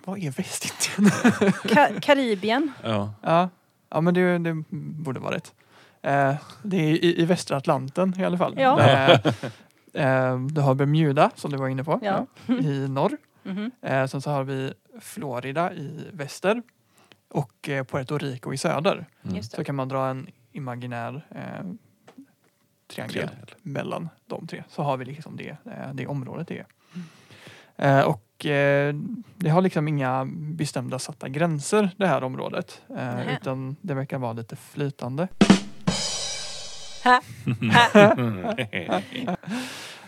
[0.05, 1.11] Vad är Västindien?
[1.63, 2.71] Ka- Karibien.
[2.83, 3.13] Ja.
[3.21, 3.49] ja.
[3.89, 5.53] ja, men det, det borde vara rätt.
[6.01, 8.53] Eh, det är i, i västra Atlanten i alla fall.
[8.57, 8.79] Ja.
[8.81, 9.19] Eh,
[9.93, 12.25] eh, du har Bermuda som du var inne på Ja.
[12.47, 13.17] i norr.
[13.43, 13.71] Mhm.
[13.81, 16.61] Eh, sen så har vi Florida i väster
[17.29, 19.05] och eh, Puerto Rico i söder.
[19.25, 19.43] Mm.
[19.43, 21.65] Så kan man dra en imaginär eh,
[22.87, 23.55] triangel Triangel.
[23.61, 24.63] mellan de tre.
[24.69, 26.65] Så har vi liksom det, eh, det området det är.
[27.99, 28.93] Eh, och eh,
[29.37, 32.81] det har liksom inga bestämda satta gränser det här området.
[32.97, 35.27] Eh, utan det verkar vara lite flytande.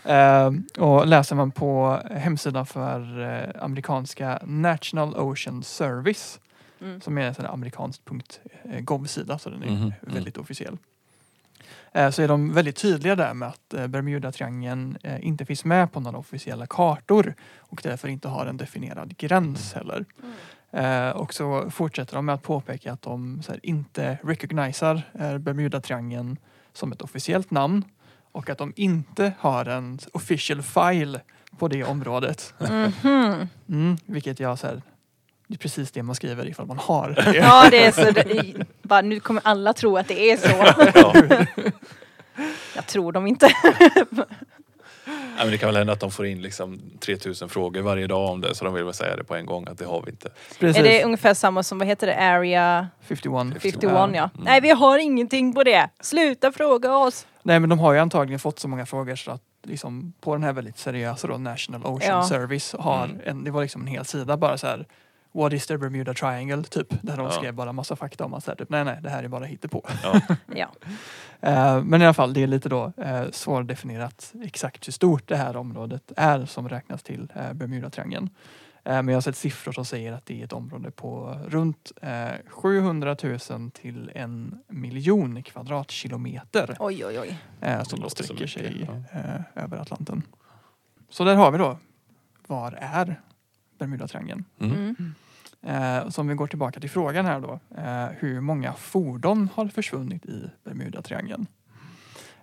[0.04, 6.40] Eh, och läser man på hemsidan för eh, amerikanska National Ocean Service
[6.80, 7.00] Mm.
[7.00, 8.02] som är en sån här amerikanskt
[8.80, 9.92] .gov-sida så den är Mhm, mm.
[10.00, 10.78] väldigt officiell.
[11.96, 15.92] Eh, Så är de väldigt tydliga där med att eh, Bermudatriangeln eh, inte finns med
[15.92, 20.04] på några officiella kartor och därför inte har en definierad gräns heller.
[20.72, 26.36] Eh, Och så fortsätter de med att påpeka att de inte recognisar eh, Bermudatriangeln
[26.72, 27.84] som ett officiellt namn
[28.32, 31.20] och att de inte har en official file
[31.58, 32.54] på det området.
[32.60, 33.48] Mhm.
[33.68, 34.82] Mm, vilket jag så här,
[35.46, 37.34] det är precis det man skriver ifall man har det.
[37.36, 38.10] Ja, det är så.
[38.10, 40.48] Det, bara, nu kommer alla tro att det är så.
[40.94, 41.14] ja.
[42.74, 43.48] Jag tror dem inte.
[45.38, 48.30] Ja, men det kan väl hända att de får in liksom 3000 frågor varje dag
[48.30, 50.10] om det så de vill väl säga det på en gång att det har vi
[50.10, 50.30] inte.
[50.60, 50.80] Precis.
[50.80, 53.62] Är det ungefär samma som, vad heter det, Area 51.
[53.62, 53.90] 51 Ja.
[54.14, 54.30] ja.
[54.34, 54.44] Mm.
[54.44, 55.88] Nej, vi har ingenting på det.
[56.00, 57.26] Sluta fråga oss.
[57.42, 60.42] Nej men de har ju antagligen fått så många frågor så att liksom på den
[60.44, 62.28] här väldigt seriösa då, National Ocean Ja.
[62.28, 63.20] Service har Mm.
[63.24, 64.86] en, det var liksom en hel sida bara så här
[65.36, 66.62] What is the Bermuda Triangle?
[66.62, 66.86] Typ.
[67.02, 67.30] Där de Ja.
[67.30, 69.44] skrev bara massa fakta om att så här, typ, nej nej det här är bara
[69.44, 69.82] hittepå.
[70.02, 70.20] Ja.
[70.54, 70.68] Ja.
[71.40, 75.36] Eh, men i alla fall det är lite då eh, svårdefinierat exakt hur stort det
[75.36, 78.30] här området är som räknas till eh, Bermudatriangeln.
[78.84, 81.92] Eh, men jag har sett siffror som säger att det är ett område på runt
[82.02, 83.16] eh, 700
[83.50, 87.38] 000 till en miljon kvadratkilometer Oj, oj, oj.
[87.60, 90.22] eh, som då sträcker sig eh, över Atlanten.
[91.10, 91.78] Så där har vi då,
[92.46, 93.20] var är
[93.78, 94.44] Bermudatriangeln?
[94.60, 94.74] Mm.
[94.74, 95.14] Mm.
[95.62, 97.60] Eh, så om vi går tillbaka till frågan här då.
[97.76, 101.46] Eh, hur många fordon har försvunnit i Bermudatriangeln?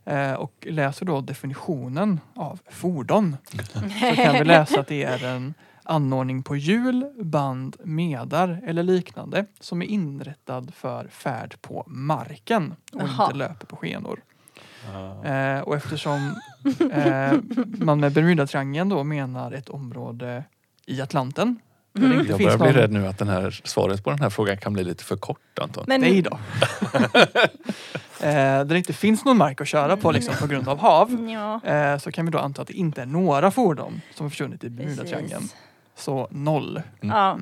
[0.05, 3.37] Eh, och läser då definitionen av fordon
[4.09, 9.45] så kan vi läsa att det är en anordning på hjul, band, medar eller liknande
[9.59, 13.25] som är inrättad för färd på marken och Jaha.
[13.25, 14.21] inte löper på skenor.
[14.93, 15.25] Ja.
[15.25, 16.35] Eh, och eftersom
[16.91, 20.43] eh, man med Bermudatriangeln då menar ett område
[20.85, 21.59] i Atlanten
[21.97, 22.19] Mm.
[22.19, 24.73] inte Jag börjar bli rädd nu att den här, svaret på den här frågan kan
[24.73, 25.85] bli lite för kort Anton.
[25.87, 26.31] Men, Nej då.
[28.19, 31.29] eh, där det inte finns någon mark att köra på liksom, på grund av hav.
[31.29, 34.29] Ja, Eh, så kan vi då anta att det inte är några fordon som har
[34.29, 35.49] försvunnit i Bermudatriangeln.
[35.95, 36.81] Så noll.
[37.01, 37.39] Ja.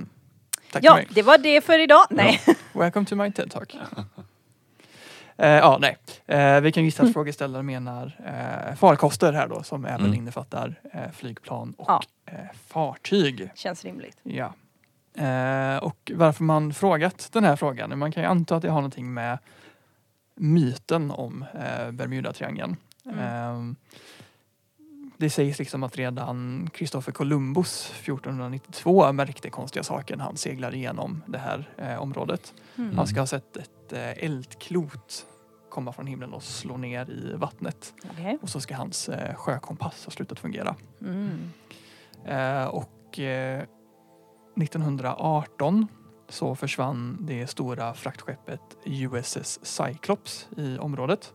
[0.72, 2.06] Tack ja, det var det för idag.
[2.10, 2.42] Nej.
[2.74, 3.76] Welcome to my TED-talk.
[5.42, 5.98] Eh, ja, nej.
[6.26, 10.14] Eh, vi kan gissa att frågeställaren menar eh, farkoster här då som även Mm.
[10.14, 12.02] innefattar eh, flygplan och Ja.
[12.26, 12.34] eh,
[12.68, 13.50] fartyg.
[13.56, 14.18] Känns rimligt.
[14.24, 14.54] Ja.
[15.26, 18.00] Eh, och varför man frågat den här frågan?
[18.00, 19.38] Man kan ju anta att det har någonting med
[20.36, 22.76] myten om eh, Bermudatriangeln.
[23.06, 23.20] Mm.
[23.20, 23.76] Eh,
[25.18, 31.24] det sägs liksom att redan Kristoffer Columbus 1492 märkte konstiga saker när han seglade igenom
[31.28, 32.54] det här eh, området.
[32.78, 32.98] Mm.
[32.98, 35.26] Han ska ha sett ett eh, eldklot
[35.72, 37.94] komma från himlen och slå ner i vattnet.
[38.12, 38.38] Okej.
[38.42, 40.76] Och så ska hans eh, sjökompass ha slutat fungera.
[41.02, 41.52] Mm.
[42.26, 43.64] Eh, och eh,
[44.62, 45.88] 1918
[46.30, 51.34] så försvann det stora fraktskeppet USS Cyclops i området.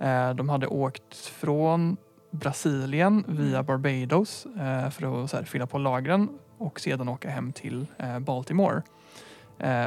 [0.00, 1.96] Eh, de hade åkt från
[2.30, 7.86] Brasilien via Barbados eh, för att här, fylla på lagren och sedan åka hem till
[7.98, 8.82] eh, Baltimore.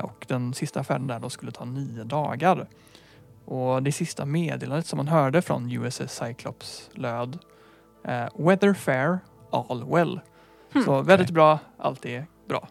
[0.03, 2.67] Och den sista färden där då skulle ta nio dagar.
[3.51, 7.39] Och det sista meddelandet som man hörde från USS Cyclops löd
[8.03, 9.19] eh, Weather fair,
[9.51, 10.19] all well.
[10.73, 10.83] Hmm.
[10.83, 12.67] Så väldigt bra, allt är bra.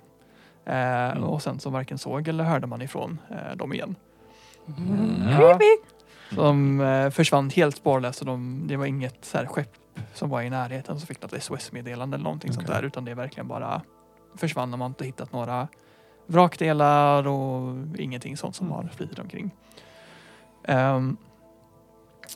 [0.64, 1.25] Eh, Mm.
[1.25, 3.95] Och sen så varken såg eller hörde man ifrån eh, dem igen.
[4.79, 5.29] Mm.
[5.29, 5.37] Ja.
[5.37, 5.77] Creepy!
[6.31, 9.73] De eh, försvann helt spårlöst och de, det var inget så här, skepp
[10.14, 12.81] som var i närheten som fick något SOS-meddelande eller någonting sånt Okej.
[12.81, 13.83] där utan det verkligen bara
[14.37, 14.71] försvann.
[14.71, 15.69] De har inte hittat några
[16.27, 18.77] vrakdelar och ingenting sånt som Mm.
[18.77, 19.51] har flyttit omkring.
[20.64, 21.16] Ehm,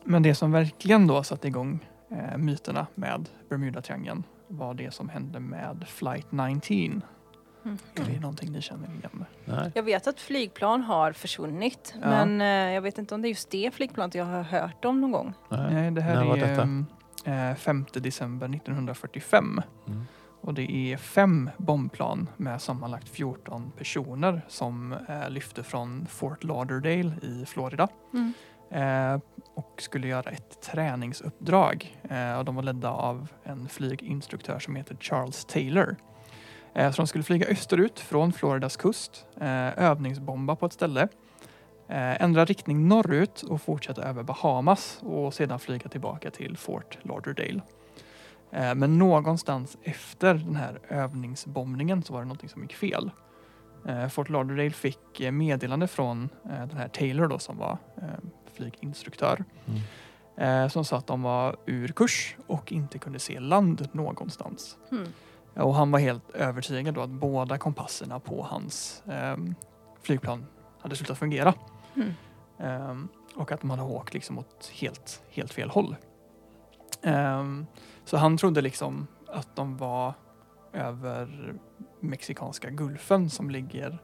[0.05, 5.41] men det som verkligen då satte igång eh, myterna med Bermuda-triangeln var det som hände
[5.41, 7.03] med Flight 19.
[7.65, 7.79] Mm.
[7.95, 9.25] Är det någonting ni känner igen?
[9.45, 9.73] Nej.
[9.75, 12.09] Jag vet att flygplan har försvunnit Ja.
[12.09, 15.01] men eh, jag vet inte om det är just det flygplanet jag har hört om
[15.01, 15.33] någon gång.
[15.49, 15.75] Nej.
[15.75, 16.63] Nej, det här När var är detta?
[16.63, 16.87] ehm,
[17.25, 19.63] eh, 5 december 1945.
[19.87, 20.07] Mm.
[20.47, 27.13] Och det är fem bombplan med sammanlagt 14 personer som eh, lyfte från Fort Lauderdale
[27.23, 28.33] i Florida Mm.
[28.71, 29.21] eh,
[29.55, 31.97] och skulle göra ett träningsuppdrag.
[32.11, 35.97] Eh, och de var ledda av en flyginstruktör som heter Charles Taylor.
[36.75, 41.09] Eh, så de skulle flyga österut från Floridas kust, eh, övningsbomba på ett ställe,
[41.89, 47.61] eh, ändra riktning norrut och fortsätta över Bahamas och sedan flyga tillbaka till Fort Lauderdale.
[48.55, 53.11] Eh, Men någonstans efter den här övningsbombningen så var det någonting som gick fel.
[53.87, 57.79] Eh, Fort Lauderdale fick eh, meddelande från den här Taylor då som var
[58.55, 59.45] flyginstruktör.
[59.67, 60.71] Mm.
[60.71, 64.79] Som sa att de var ur kurs och inte kunde se land någonstans.
[64.93, 65.09] Mm.
[65.55, 69.55] Och han var helt övertygad då att båda kompasserna på hans ehm,
[70.03, 70.47] flygplan
[70.81, 71.55] hade slutat fungera.
[71.97, 72.12] Mm.
[72.59, 75.97] Ehm, och att de hade åkt liksom åt helt, helt fel håll.
[78.05, 80.14] Så han trodde liksom att de var
[80.73, 81.55] över
[82.01, 83.99] Mexikanska gulfen som ligger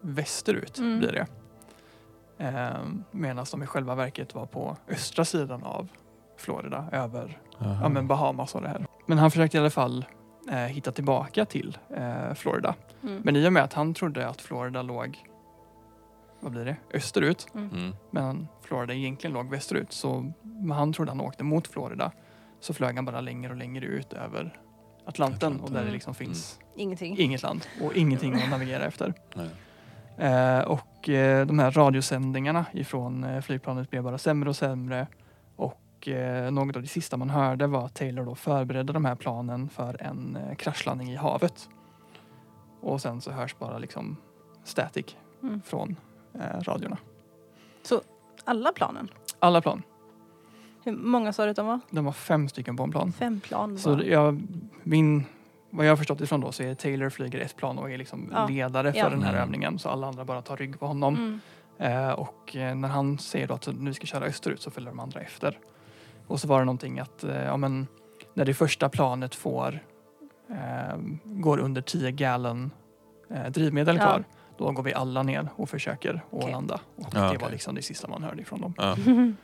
[0.00, 0.98] västerut Mm.
[0.98, 1.26] blir det.
[2.38, 5.88] Ehm, Medan de i själva verket var på östra sidan av
[6.36, 7.78] Florida över Aha.
[7.82, 8.86] ja, men Bahamas och det här.
[9.06, 10.04] Men han försökte i alla fall
[10.50, 12.74] eh, hitta tillbaka till eh, Florida.
[13.02, 13.20] Mm.
[13.24, 15.24] Men i och med att han trodde att Florida låg,
[16.40, 17.46] vad blir det, österut.
[17.54, 17.92] Mm.
[18.10, 19.92] Men Florida egentligen låg västerut.
[19.92, 22.12] Så men han trodde han åkte mot Florida.
[22.60, 24.60] Så flög han bara längre och längre ut över
[25.04, 25.92] Atlanten och där det Mm.
[25.94, 27.18] liksom finns Ingenting.
[27.18, 29.14] inget land och ingenting att navigera efter.
[29.34, 29.50] Nej.
[30.18, 35.06] Eh, och eh, de här radiosändningarna ifrån eh, flygplanet blev bara sämre och sämre.
[35.56, 39.14] Och eh, något av det sista man hörde var att Taylor då förberedde de här
[39.14, 41.68] planen för en eh, kraschlandning i havet.
[42.80, 44.16] Och sen så hörs bara liksom
[44.64, 45.62] static Mm.
[45.62, 45.96] från
[46.34, 46.96] eh, radiorna.
[48.44, 49.08] Alla planen.
[49.38, 49.82] Alla plan.
[50.86, 51.80] Hur många sa du att de var?
[51.90, 53.12] De var fem stycken bombplan.
[53.12, 54.42] Fem plan Så jag,
[54.82, 55.24] min,
[55.70, 58.30] vad jag har förstått ifrån då så är Taylor flyger ett plan och är liksom
[58.32, 58.46] Ja.
[58.46, 59.08] ledare för Ja.
[59.08, 59.42] den här Mm.
[59.42, 59.78] övningen.
[59.78, 61.14] Så alla andra bara tar rygg på honom.
[61.16, 61.40] Mm.
[61.78, 65.00] Eh, och eh, när han säger då att nu ska köra österut så följer de
[65.00, 65.58] andra efter.
[66.26, 67.86] Och så var det någonting att eh, ja, men,
[68.34, 69.80] när det första planet får
[70.50, 72.70] eh, går under 10 gallon
[73.30, 74.02] eh, drivmedel Ja.
[74.02, 74.24] kvar
[74.58, 76.50] då går vi alla ner och försöker att Okej.
[76.52, 76.80] landa.
[76.96, 77.38] Och Ja, det okej.
[77.42, 78.74] var liksom det sista man hörde ifrån dem.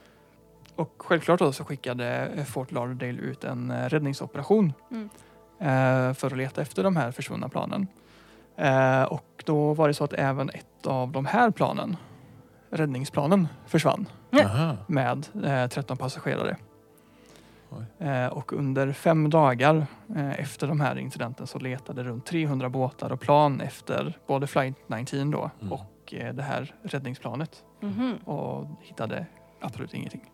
[0.76, 5.08] Och självklart då så skickade eh, Fort Lauderdale ut en eh, räddningsoperation Mm.
[5.58, 7.86] eh, för att leta efter de här försvunna planen.
[9.08, 11.96] Och då var det så att även ett av de här planen,
[12.70, 14.08] räddningsplanen, försvann
[14.44, 14.76] Aha.
[14.86, 16.56] med eh, 13 passagerare.
[17.70, 18.28] Oj.
[18.30, 19.86] Och under fem dagar
[20.38, 25.30] efter de här incidenten så letade runt 300 båtar och plan efter både Flight 19
[25.30, 25.72] då Mm.
[25.72, 28.16] och det här räddningsplanet Mhm.
[28.16, 29.26] och hittade
[29.60, 30.31] absolut ingenting.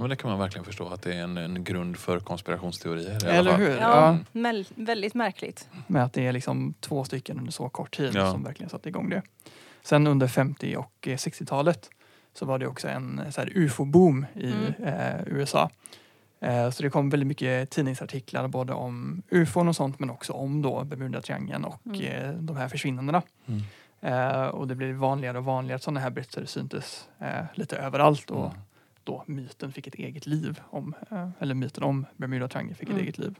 [0.00, 3.26] Men det kan man verkligen förstå att det är en, en grund för konspirationsteorier.
[3.26, 3.70] Eller hur?
[3.70, 4.18] Ja, Ja.
[4.32, 5.68] mel- väldigt märkligt.
[5.86, 8.32] Med att det är liksom två stycken under så kort tid Ja.
[8.32, 9.22] som verkligen satte igång det.
[9.82, 11.90] Sen under 50 och eh, 60-talet
[12.34, 14.94] så var det också en eh, ufo-boom i Mm.
[14.94, 15.70] eh, USA.
[16.40, 20.62] Eh, så det kom väldigt mycket tidningsartiklar både om ufon och sånt men också om
[20.62, 22.00] då Bermudatriangeln och Mm.
[22.00, 23.22] eh, de här försvinnandena.
[23.46, 23.62] Mm.
[24.02, 28.30] Eh, och det blev vanligare och vanligare att sådana här berättelser syntes eh, lite överallt
[28.30, 28.58] och Mm.
[29.10, 30.60] Då myten fick ett eget liv.
[30.70, 33.02] Om, eh, eller myten om Bermudatriangeln fick ett Mm.
[33.04, 33.38] eget liv.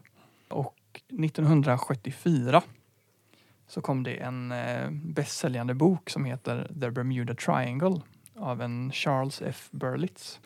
[0.48, 2.62] Och 1974
[3.68, 8.00] så kom det en eh, bästsäljande bok som heter The Bermuda Triangle
[8.36, 9.68] av en Charles F.
[9.70, 10.40] Berlitz.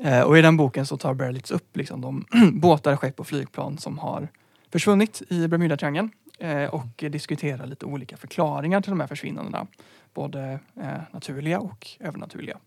[0.00, 2.24] Eh, och i den boken så tar Berlitz upp liksom de
[2.60, 4.28] båtar, skepp och flygplan som har
[4.70, 9.66] försvunnit i Bermudatriangeln eh, och diskuterar lite olika förklaringar till de här försvinnandena.
[10.14, 12.58] Både eh, naturliga och övernaturliga.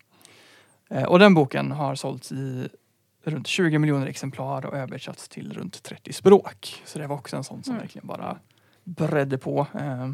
[0.89, 2.69] Eh, och den boken har sålts i
[3.23, 6.81] runt 20 miljoner exemplar och översatts till runt 30 språk.
[6.85, 7.81] Så det var också en sån som Mm.
[7.81, 8.37] verkligen bara
[8.83, 10.13] bredde på eh,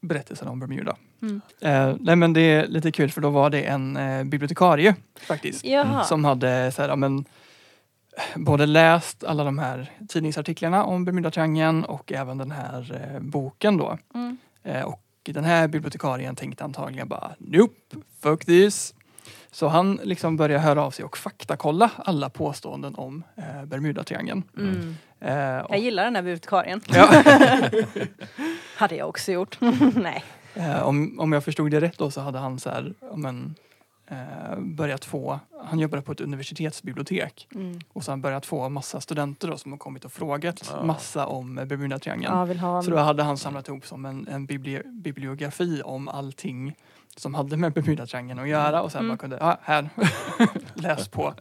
[0.00, 0.96] berättelsen om Bermuda.
[1.22, 1.40] Mm.
[1.60, 5.64] Eh, nej men det är lite kul för då var det en eh, bibliotekarie faktiskt
[5.64, 6.04] Jaha.
[6.04, 7.24] som hade så här, ja, men,
[8.36, 13.98] både läst alla de här tidningsartiklarna om Bermudatriangeln och även den här eh, boken då.
[14.14, 14.36] Mm.
[14.62, 18.94] Eh, och den här bibliotekarien tänkte antagligen bara Nope, fuck this.
[19.56, 24.42] Så han liksom börjar höra av sig och faktakolla alla påståenden om eh, Bermudatriangeln.
[24.58, 24.96] Mm.
[25.20, 26.80] Eh, Jag och, gillar den här bibliotekarien.
[26.88, 27.08] ja,
[28.76, 29.58] Hade jag också gjort.
[29.94, 30.24] Nej.
[30.54, 33.54] eh, om, om jag förstod det rätt då så hade han så här, men,
[34.06, 37.78] eh, börjat få, han jobbade på ett universitetsbibliotek Mm.
[37.92, 40.84] och så har han börjat få massa studenter då, som har kommit och frågat Ja.
[40.84, 42.58] massa om eh, Bermudatriangeln.
[42.62, 46.74] Ja, Så då hade han samlat ihop som en, en bibli- bibliografi om allting
[47.16, 49.08] som hade med Bermudatriangeln att göra och sen Mm.
[49.08, 49.88] bara kunde, ja här,
[50.74, 51.34] läs på.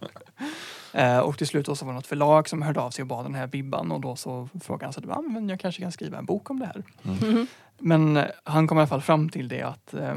[0.94, 3.08] Eh, och till slut då så var det något förlag som hörde av sig och
[3.08, 5.92] bad den här bibban och då så frågade han sig, ja, men jag kanske kan
[5.92, 6.84] skriva en bok om det här.
[7.02, 7.48] Mhm.
[7.80, 10.16] Men eh, han kom i alla fall fram till det att eh,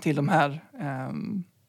[0.00, 1.10] till de här eh,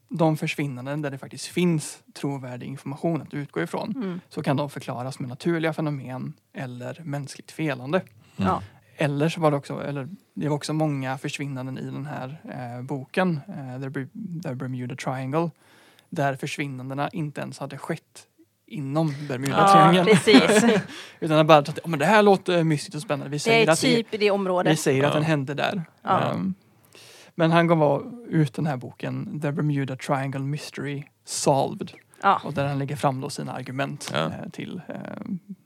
[0.10, 4.20] de försvinnanden där det faktiskt finns trovärdig information att utgå ifrån Mm.
[4.30, 8.02] så kan de förklaras med naturliga fenomen eller mänskligt felande.
[8.36, 8.62] Ja.
[9.04, 12.82] Eller så var det också, eller det var också många försvinnanden i den här eh,
[12.84, 14.06] boken, eh, The,
[14.50, 15.50] The Bermuda Triangle,
[16.10, 18.28] där försvinnandena inte ens hade skett
[18.68, 20.06] inom Ja, Bermudatriangeln.
[20.06, 20.64] precis.
[21.20, 23.30] Utan det bara att oh, men det här låter mystiskt och spännande.
[23.30, 24.72] Vi Det säger är att det, typ i det området.
[24.74, 25.14] vi säger att Ja.
[25.16, 25.84] den hände där.
[26.02, 26.20] Ja.
[26.32, 26.54] Ehm,
[27.36, 31.92] men han gav ut den här boken, The Bermuda Triangle Mystery Solved.
[32.24, 32.42] Ja.
[32.44, 34.20] Och där han lägger fram då sina argument Ja.
[34.26, 34.96] eh, till eh,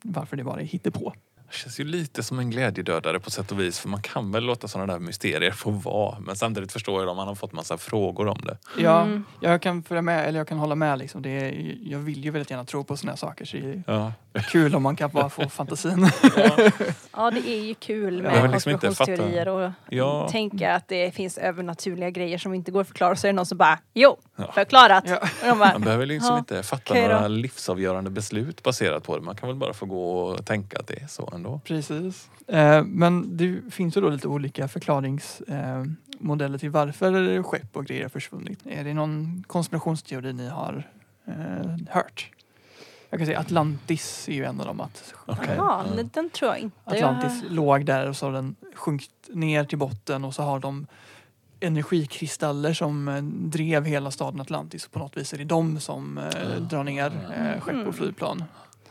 [0.01, 1.13] varför det bara är hittepå.
[1.49, 4.43] Det känns ju lite som en glädjedödare på sätt och vis för man kan väl
[4.43, 7.77] låta sådana där mysterier få vara men samtidigt förstår jag om man har fått massa
[7.77, 8.57] frågor om det.
[8.77, 9.23] Ja, Mm.
[9.41, 10.99] jag kan följa med, eller jag kan hålla med.
[10.99, 11.21] Liksom.
[11.21, 14.13] Det är, jag vill ju väldigt gärna tro på sådana här saker så det Ja.
[14.33, 16.09] är kul om man kan bara få fantasin.
[17.11, 20.27] ja, det är ju kul med behöver liksom konspirationsteorier och Ja.
[20.31, 23.15] tänka att det finns övernaturliga grejer som inte går att förklara.
[23.15, 24.51] Så är det någon som bara, jo, Ja.
[24.51, 25.03] förklarat.
[25.07, 25.17] Ja.
[25.17, 29.21] Och de bara, Man behöver liksom Ja, inte fatta några livsavgörande beslut baserat på det.
[29.23, 31.59] Man kan väl bara få gå och tänka att det är så ändå.
[31.63, 32.29] Precis.
[32.47, 38.01] Eh, men det finns ju då lite olika förklaringsmodeller eh, till varför skepp och grejer
[38.01, 38.59] har försvunnit.
[38.65, 40.89] Är det någon konspirationsteori ni har
[41.27, 41.33] eh,
[41.89, 42.31] hört?
[43.09, 44.81] Jag kan säga Atlantis är ju en av dem.
[44.81, 45.53] Att, Okej.
[45.57, 46.03] ja, Ja.
[46.13, 46.77] den, tror jag inte.
[46.83, 50.59] Atlantis Jag, låg där och så har den sjunkit ner till botten och så har
[50.59, 50.87] de
[51.59, 54.85] energikristaller som eh, drev hela staden Atlantis.
[54.85, 57.05] Och på något vis är det de som eh, drar ner
[57.37, 57.87] eh, skepp Mm.
[57.87, 58.43] och flygplan.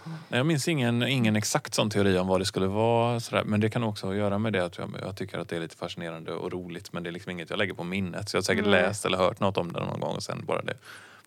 [0.04, 3.20] Nej, Jag minns ingen, ingen exakt sån teori om vad det skulle vara.
[3.20, 3.44] Sådär.
[3.44, 5.56] Men det kan också ha att göra med det att jag, jag tycker att det
[5.56, 6.92] är lite fascinerande och roligt.
[6.92, 8.28] Men det är liksom inget jag lägger på minnet.
[8.28, 8.82] Så jag har säkert Nej.
[8.82, 10.74] läst eller hört något om det någon gång och sen bara det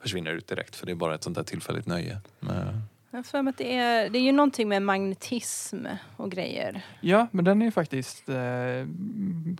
[0.02, 0.76] försvinner ut direkt.
[0.76, 2.18] För det är bara ett sånt där tillfälligt nöje.
[2.40, 2.82] Men,
[3.18, 5.86] jag för mig att det är, det är ju någonting med magnetism
[6.18, 6.82] och grejer.
[7.02, 8.36] Ja, men den är faktiskt eh,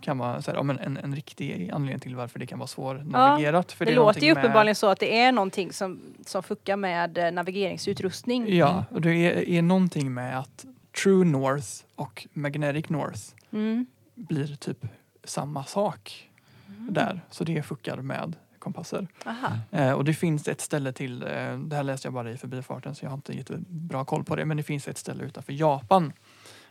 [0.02, 2.66] kan vara så här, ja, men en, en riktig anledning till varför det kan vara
[2.66, 3.72] svårnavigerat.
[3.72, 6.76] för det är låter ju med- uppenbarligen så att det är någonting som, som fuckar
[6.76, 8.56] med eh, navigeringsutrustning.
[8.56, 10.64] Ja, och det är, är någonting med att
[11.02, 13.20] True North och Magnetic North
[13.52, 13.86] Mm.
[14.14, 14.86] blir typ
[15.24, 16.30] samma sak
[16.66, 17.20] där.
[17.30, 19.08] Så det fuckar med kompasser.
[19.26, 19.58] Aha.
[19.70, 22.94] Eh, och det finns ett ställe till, eh, det här läste jag bara i förbifarten
[22.94, 26.12] så jag har inte jättebra koll på det, men det finns ett ställe utanför Japan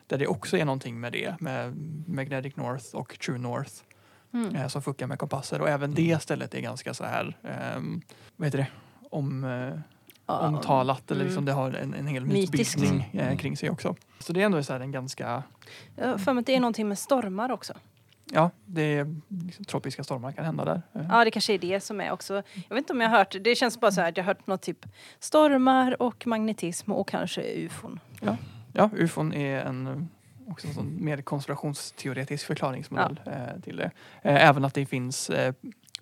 [0.08, 1.76] där det också är någonting med det, med
[2.08, 3.74] Magnetic North och True North
[4.34, 4.56] Mm.
[4.56, 8.02] eh, som fuckar med kompasser och även det stället är ganska så här, ehm,
[8.36, 8.68] vad heter det,
[9.10, 9.80] om, eh,
[10.26, 11.28] omtalat eller mm.
[11.28, 13.96] liksom det har en, en hel mytbildning eh, kring sig också.
[14.20, 15.44] Så det är ändå så här en ganska,
[15.96, 17.74] Jag för mig att det är någonting med stormar också.
[18.32, 20.82] Ja, det är liksom, tropiska stormar kan hända där.
[20.94, 22.34] Eh, Ja, det kanske är det som är också.
[22.34, 24.28] Jag vet inte om jag har hört, det känns bara så här att jag har
[24.34, 24.86] hört något typ
[25.20, 28.00] stormar och magnetism och kanske ufon.
[28.74, 33.92] Ja, ufon är en eh, också en sån mer konspirationsteoretisk förklaringsmodell eh, till det.
[34.22, 35.54] Eh, även att det finns eh,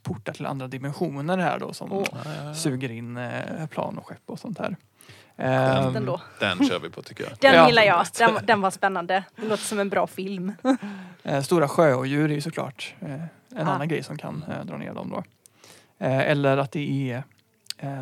[0.04, 2.54] portar till andra dimensioner här då som Åh.
[2.54, 4.76] suger in eh, plan och skepp och sånt här.
[5.36, 6.22] Den- Ehm, då.
[6.40, 7.34] Den kör vi på tycker jag.
[7.40, 7.68] Den Ja.
[7.68, 8.06] gillar jag.
[8.18, 9.24] Den, den var spännande.
[9.36, 10.54] Det låter som en bra film.
[11.28, 13.28] Eh, stora sjöodjur är ju såklart eh, en
[13.68, 13.72] Ah.
[13.72, 15.24] annan grej som kan eh, dra ner dem då.
[16.00, 17.24] Eller att det är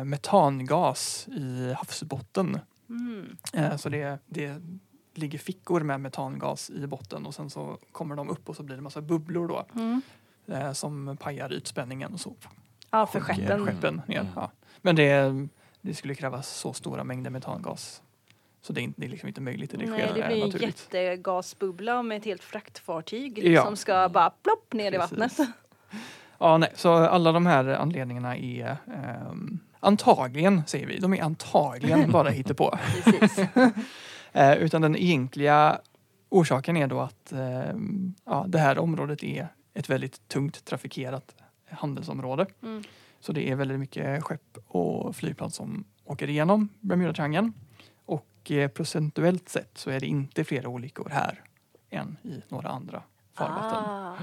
[0.04, 2.60] metangas i havsbotten.
[2.88, 3.36] Mm.
[3.78, 4.54] Så det, det
[5.14, 8.76] ligger fickor med metangas i botten och sen så kommer de upp och så blir
[8.76, 10.74] det massa bubblor då Mm.
[10.74, 12.34] som pajar ytspänningen och så
[12.90, 13.66] Ja, för skeppen.
[13.66, 14.20] skeppen ner.
[14.20, 14.32] Mm.
[14.36, 14.50] Ja.
[14.82, 15.32] Men det,
[15.84, 18.02] det skulle krävas så stora mängder metangas
[18.62, 20.36] så det är, inte, det är liksom inte möjligt att det Nej, det eh, blir
[20.36, 20.62] en naturligt.
[20.92, 23.64] jättegasbubbla med ett helt fraktfartyg Ja.
[23.64, 25.18] som ska bara plopp ner i Precis.
[25.18, 25.48] vattnet.
[26.38, 32.10] Ja, nej, så alla de här anledningarna är ehm, antagligen, säger vi, de är antagligen
[32.12, 32.78] bara hittepå.
[34.36, 35.80] Eh, utan den egentliga
[36.28, 41.34] orsaken är då att ehm, ja, det här området är ett väldigt tungt trafikerat
[41.70, 42.46] handelsområde.
[42.62, 42.82] Mm.
[43.24, 47.52] Så det är väldigt mycket skepp och flygplan som åker igenom Bermudatriangeln.
[48.04, 51.40] Och eh, procentuellt sett så är det inte fler olyckor här
[51.90, 53.02] än i några andra
[53.34, 53.84] farvatten.
[53.84, 54.14] Ah.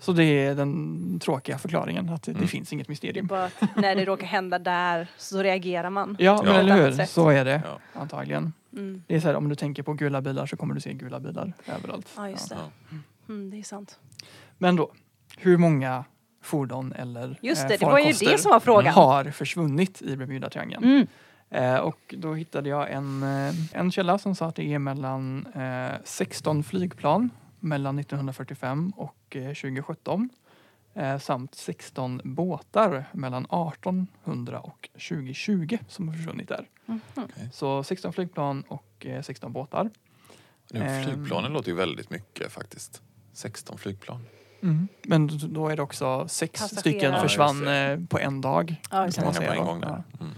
[0.00, 2.42] Så det är den tråkiga förklaringen, att det, Mm.
[2.42, 3.26] det finns inget Det är mysterium.
[3.26, 6.16] bara att när det råkar hända där så reagerar man.
[6.18, 6.52] Ja, Ja.
[6.52, 7.04] men eller hur?
[7.06, 8.00] Så är det Ja.
[8.00, 8.52] antagligen.
[8.72, 9.02] Mm.
[9.06, 11.20] Det är så här, om du tänker på gula bilar så kommer du se gula
[11.20, 12.06] bilar överallt.
[12.16, 12.56] Ja, just det.
[12.90, 12.96] Ja.
[13.28, 13.98] Mm, det är sant.
[14.58, 14.92] Men då,
[15.38, 16.04] hur många
[16.48, 18.94] fordon eller Just eh, det, det var ju det som var frågan.
[18.94, 20.84] har försvunnit i Bermudatriangeln?
[20.84, 21.06] Mm.
[21.50, 25.46] Eh, och då hittade jag en, eh, en källa som sa att det är mellan
[25.46, 27.30] eh, 16 flygplan
[27.60, 30.30] mellan 1945 och eh, 2017
[30.94, 36.68] eh, samt 16 båtar mellan 1800 och 2020 som har försvunnit där.
[36.86, 37.00] Mhm.
[37.52, 39.90] Så 16 flygplan och eh, 16 båtar.
[40.70, 43.02] Nu, flygplanen låter ju väldigt mycket faktiskt.
[43.32, 44.24] 16 flygplan.
[45.02, 47.68] Men d- då är det också sex stycken Ja, försvann just
[48.00, 48.76] eh, på en dag.
[48.82, 49.64] Ja, kan man Många säga på en då.
[49.64, 50.02] gång där.
[50.12, 50.18] Ja.
[50.20, 50.32] Mm.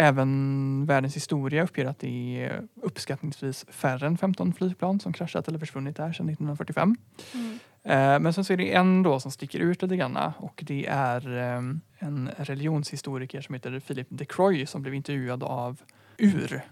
[0.00, 5.58] Även Världens historia uppger att det är uppskattningsvis färre än 15 flygplan som kraschat eller
[5.58, 6.96] försvunnit där sedan 1945.
[7.34, 7.58] Mm.
[7.84, 10.86] Eh, Men sen så är det en då som sticker ut lite grann och det
[10.86, 11.62] är eh,
[11.98, 15.80] en religionshistoriker som heter Philip de Croy som blev intervjuad av
[16.18, 16.62] UR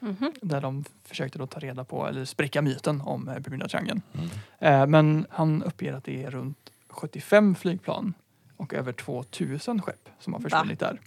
[0.00, 0.32] Mhm.
[0.42, 4.02] där de försökte då ta reda på eller spräcka myten om eh, Bermudatriangeln.
[4.14, 4.28] Mm.
[4.58, 8.14] Eh, Men han uppger att det är runt 75 flygplan
[8.56, 10.48] och över 2000 skepp som har Va?
[10.50, 11.00] försvunnit där.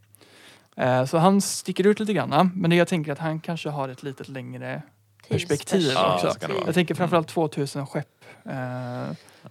[0.76, 2.52] Eh, Så han sticker ut lite grann.
[2.56, 4.82] Men jag tänker att han kanske har ett lite längre
[5.30, 6.52] perspektiv Ja, också.
[6.66, 8.26] Jag tänker framförallt 2000 skepp.
[8.46, 8.54] Eh,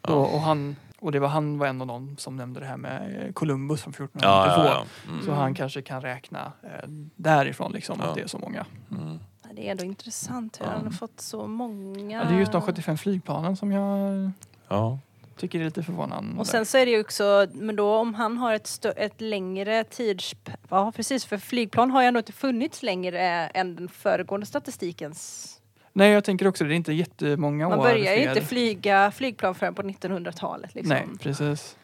[0.03, 0.15] Ja.
[0.15, 3.31] och, han, och det var han var en av de som nämnde det här med
[3.35, 4.63] Columbus från Ja, 1492.
[4.65, 5.13] ja, ja.
[5.13, 5.25] Mm.
[5.25, 8.09] Så han kanske kan räkna eh, därifrån liksom Ja.
[8.09, 8.67] att det är så många.
[8.91, 9.19] Mm.
[9.53, 10.73] Det är ändå intressant hur Ja.
[10.73, 12.19] han har fått så många.
[12.19, 14.31] Ja, det är just de 75 flygplanen som jag
[14.69, 14.99] Ja.
[15.37, 16.41] tycker är lite förvånande.
[16.41, 19.21] Och sen så är det ju också, men då om han har ett, stö- ett
[19.21, 20.35] längre tids...
[20.69, 25.49] Ja precis, för flygplan har ju ändå inte funnits längre än den föregående statistikens...
[25.95, 29.55] Nej, jag tänker också det är inte jättemånga Man år börjar ju inte flyga flygplan
[29.55, 30.75] förrän på 1900-talet.
[30.75, 30.89] Liksom.
[30.97, 31.77] Nej, precis.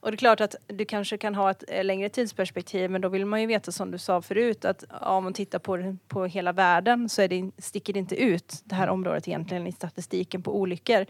[0.00, 3.08] Och det är klart att du kanske kan ha ett eh, längre tidsperspektiv men då
[3.08, 6.52] vill man ju veta som du sa förut att om man tittar på, på hela
[6.52, 10.56] världen så är det, sticker det inte ut det här området egentligen i statistiken på
[10.60, 11.06] olyckor.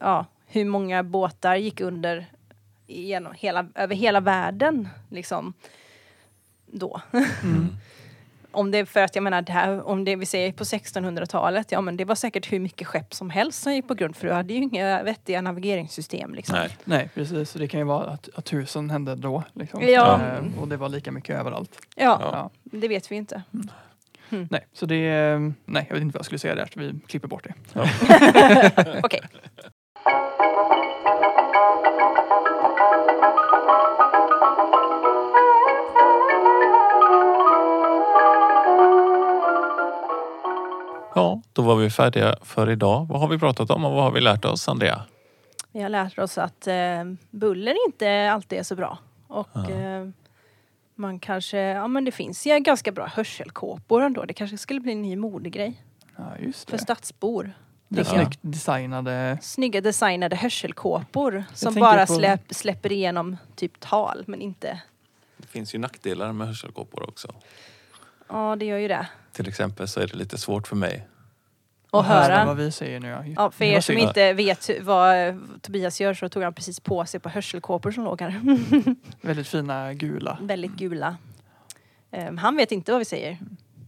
[0.00, 2.26] Ja, hur många båtar gick under
[2.86, 5.52] genom hela, över hela världen liksom
[6.66, 7.00] då.
[7.12, 7.68] Mm.
[8.52, 11.72] Om det är för att jag menar det här, om det vi säger på 1600-talet,
[11.72, 14.26] ja men det var säkert hur mycket skepp som helst som gick på grund för
[14.26, 16.56] du hade ju inga vettiga navigeringssystem liksom.
[16.56, 16.76] Nej.
[16.84, 17.50] Nej, precis.
[17.50, 19.42] Så det kan ju vara att, att tusen hände då.
[19.52, 19.82] Liksom.
[19.88, 20.20] Ja.
[20.22, 21.78] Eh, och det var lika mycket överallt.
[21.96, 22.50] Ja, Ja.
[22.64, 23.42] det vet vi inte.
[24.50, 25.52] Nej, så det är...
[25.64, 26.68] Nej, jag vet inte vad jag skulle säga där.
[26.74, 27.54] Så vi klipper bort det.
[29.02, 29.20] Okej.
[41.14, 43.06] Ja, då var vi färdiga för idag.
[43.10, 45.02] Vad har vi pratat om och vad har vi lärt oss, Andrea?
[45.72, 46.74] Vi har lärt oss att eh,
[47.30, 48.98] buller inte alltid är så bra.
[49.28, 49.70] Och Ja.
[49.70, 50.08] eh,
[50.94, 54.24] man kanske, ja men det finns ju ganska bra hörselkåpor ändå.
[54.24, 55.82] Det kanske skulle bli en ny modegrej
[56.16, 56.82] Ja, just för det.
[56.82, 57.52] stadsbor.
[57.88, 59.38] det är snyggt designade...
[59.42, 64.80] Snygga designade hörselkåpor som bara på- släpp, släpper igenom typ tal men inte,
[65.36, 67.34] Det finns ju nackdelar med hörselkåpor också.
[68.30, 69.06] Ja det gör ju det.
[69.32, 71.06] Till exempel så är det lite svårt för mig.
[71.90, 72.44] Och höra.
[72.44, 73.08] vad vi säger nu.
[73.08, 76.80] Ja, Ja, för er som inte vet vad eh, Tobias gör så tog han precis
[76.80, 78.40] på sig på hörselkåpor som låg här.
[79.26, 80.38] Väldigt fina gula.
[80.40, 81.16] Väldigt gula.
[82.10, 83.38] Ehm, han vet inte vad vi säger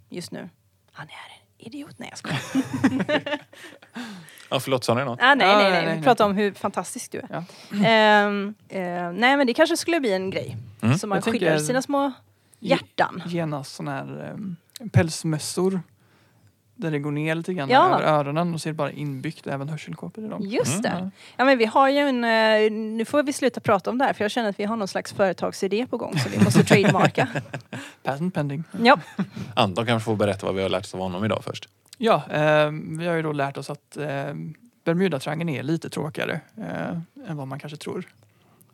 [0.08, 0.48] just nu.
[0.92, 1.94] Han är en idiot.
[1.98, 2.40] Nej jag skojar.
[4.50, 5.18] Ja, förlåt, sa ni något?
[5.22, 7.26] ah, nej, nej, nej, Vi pratar om hur fantastisk du är.
[7.30, 7.44] Ja.
[7.86, 8.82] Ehm, eh,
[9.12, 10.56] nej men det kanske skulle bli en grej.
[10.80, 10.98] Mm.
[10.98, 12.12] Så man Jag tänker- sina små
[12.62, 13.22] hjärtan.
[13.26, 14.56] Genast såna här um,
[14.92, 15.80] pälsmössor.
[16.74, 17.86] Där det går ner lite grann Ja.
[17.86, 20.42] över öronen och så är det bara inbyggt även hörselkåpor i dem.
[20.46, 20.96] Just det.
[21.00, 21.10] Ja.
[21.36, 24.12] Ja men vi har ju en, eh, nu får vi sluta prata om det här
[24.12, 27.28] för jag känner att vi har någon slags företagsidé på gång så vi måste trademarka.
[28.02, 28.64] Patent pending.
[28.82, 28.98] ja.
[29.56, 31.68] Anton kanske får berätta vad vi har lärt oss av honom idag först.
[31.98, 34.06] Ja, eh, vi har ju då lärt oss att eh,
[34.84, 38.04] Bermudatriangeln är lite tråkigare eh, än vad man kanske tror.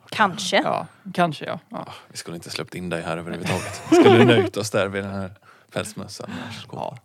[0.09, 0.61] Kanske.
[0.63, 1.59] Ja, kanske ja.
[1.69, 1.93] ja.
[2.07, 3.81] Vi skulle inte släppt in dig här överhuvudtaget.
[3.89, 5.31] Vi skulle nöjt oss där vid den här
[5.71, 6.29] pälsmössan.
[6.71, 6.97] Ja.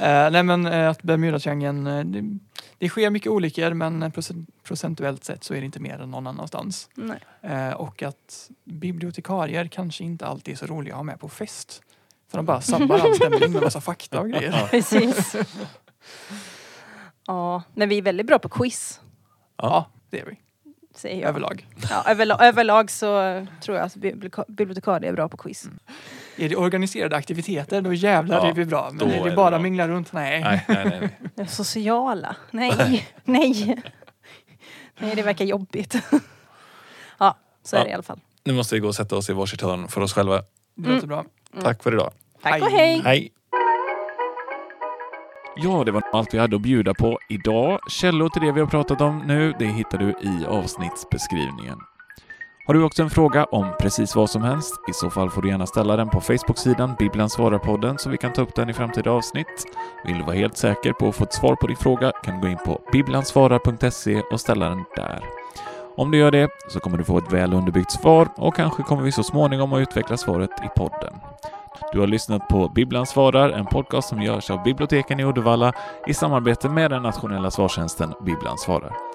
[0.00, 2.38] Eh, nej men eh, att Bermudatriangeln, eh, det,
[2.78, 6.10] det sker mycket olyckor men eh, procent, procentuellt sett så är det inte mer än
[6.10, 6.88] någon annanstans.
[6.94, 7.20] Nej.
[7.42, 11.82] Eh, och att bibliotekarier kanske inte alltid är så roliga att ha med på fest.
[12.30, 14.52] För de bara sabbar all stämning med massa fakta och grejer.
[14.60, 14.66] Ja.
[14.70, 15.36] Precis.
[17.26, 19.00] ja, men vi är väldigt bra på quiz.
[19.56, 20.38] Ja, det är vi.
[20.94, 21.28] Säger jag.
[21.28, 21.66] Överlag.
[21.90, 23.06] Ja, överlag, överlag så
[23.62, 25.68] tror jag att biblioteka- bibliotekarier är bra på quiz.
[26.36, 28.90] Är det organiserade aktiviteter då jävlar Ja, är vi bra.
[28.92, 29.58] Men är är det det bara bra.
[29.58, 30.12] mingla runt?
[30.12, 30.40] Nej.
[30.40, 31.18] Nej, nej, nej.
[31.34, 32.36] Det Sociala?
[32.50, 33.82] Nej, nej.
[34.98, 35.94] Nej, det verkar jobbigt.
[37.18, 37.84] ja, så är Ja.
[37.84, 38.20] det i alla fall.
[38.44, 40.42] Nu måste vi gå och sätta oss i varsitt hörn för oss själva.
[40.74, 41.24] Det låter bra.
[41.62, 42.12] Tack för idag.
[42.42, 43.00] Tack och Hej.
[43.04, 43.32] hej!
[45.56, 47.78] Ja, det var allt vi hade att bjuda på idag.
[47.88, 51.78] Källor till det vi har pratat om nu, det hittar du i avsnittsbeskrivningen.
[52.66, 54.74] Har du också en fråga om precis vad som helst?
[54.90, 58.32] I så fall får du gärna ställa den på Facebook-sidan Bibeln svarar-podden så vi kan
[58.32, 59.66] ta upp den i framtida avsnitt.
[60.04, 62.40] Vill du vara helt säker på att få ett svar på din fråga kan du
[62.40, 65.24] gå in på biblansvarar.se och ställa den där.
[65.96, 69.02] Om du gör det så kommer du få ett väl underbyggt svar och kanske kommer
[69.02, 71.14] vi så småningom att utveckla svaret i podden.
[71.92, 75.72] Du har lyssnat på Bibblan svarar, en podcast som görs av biblioteken i Uddevalla
[76.06, 79.13] i samarbete med den nationella svarstjänsten Bibblan svarar.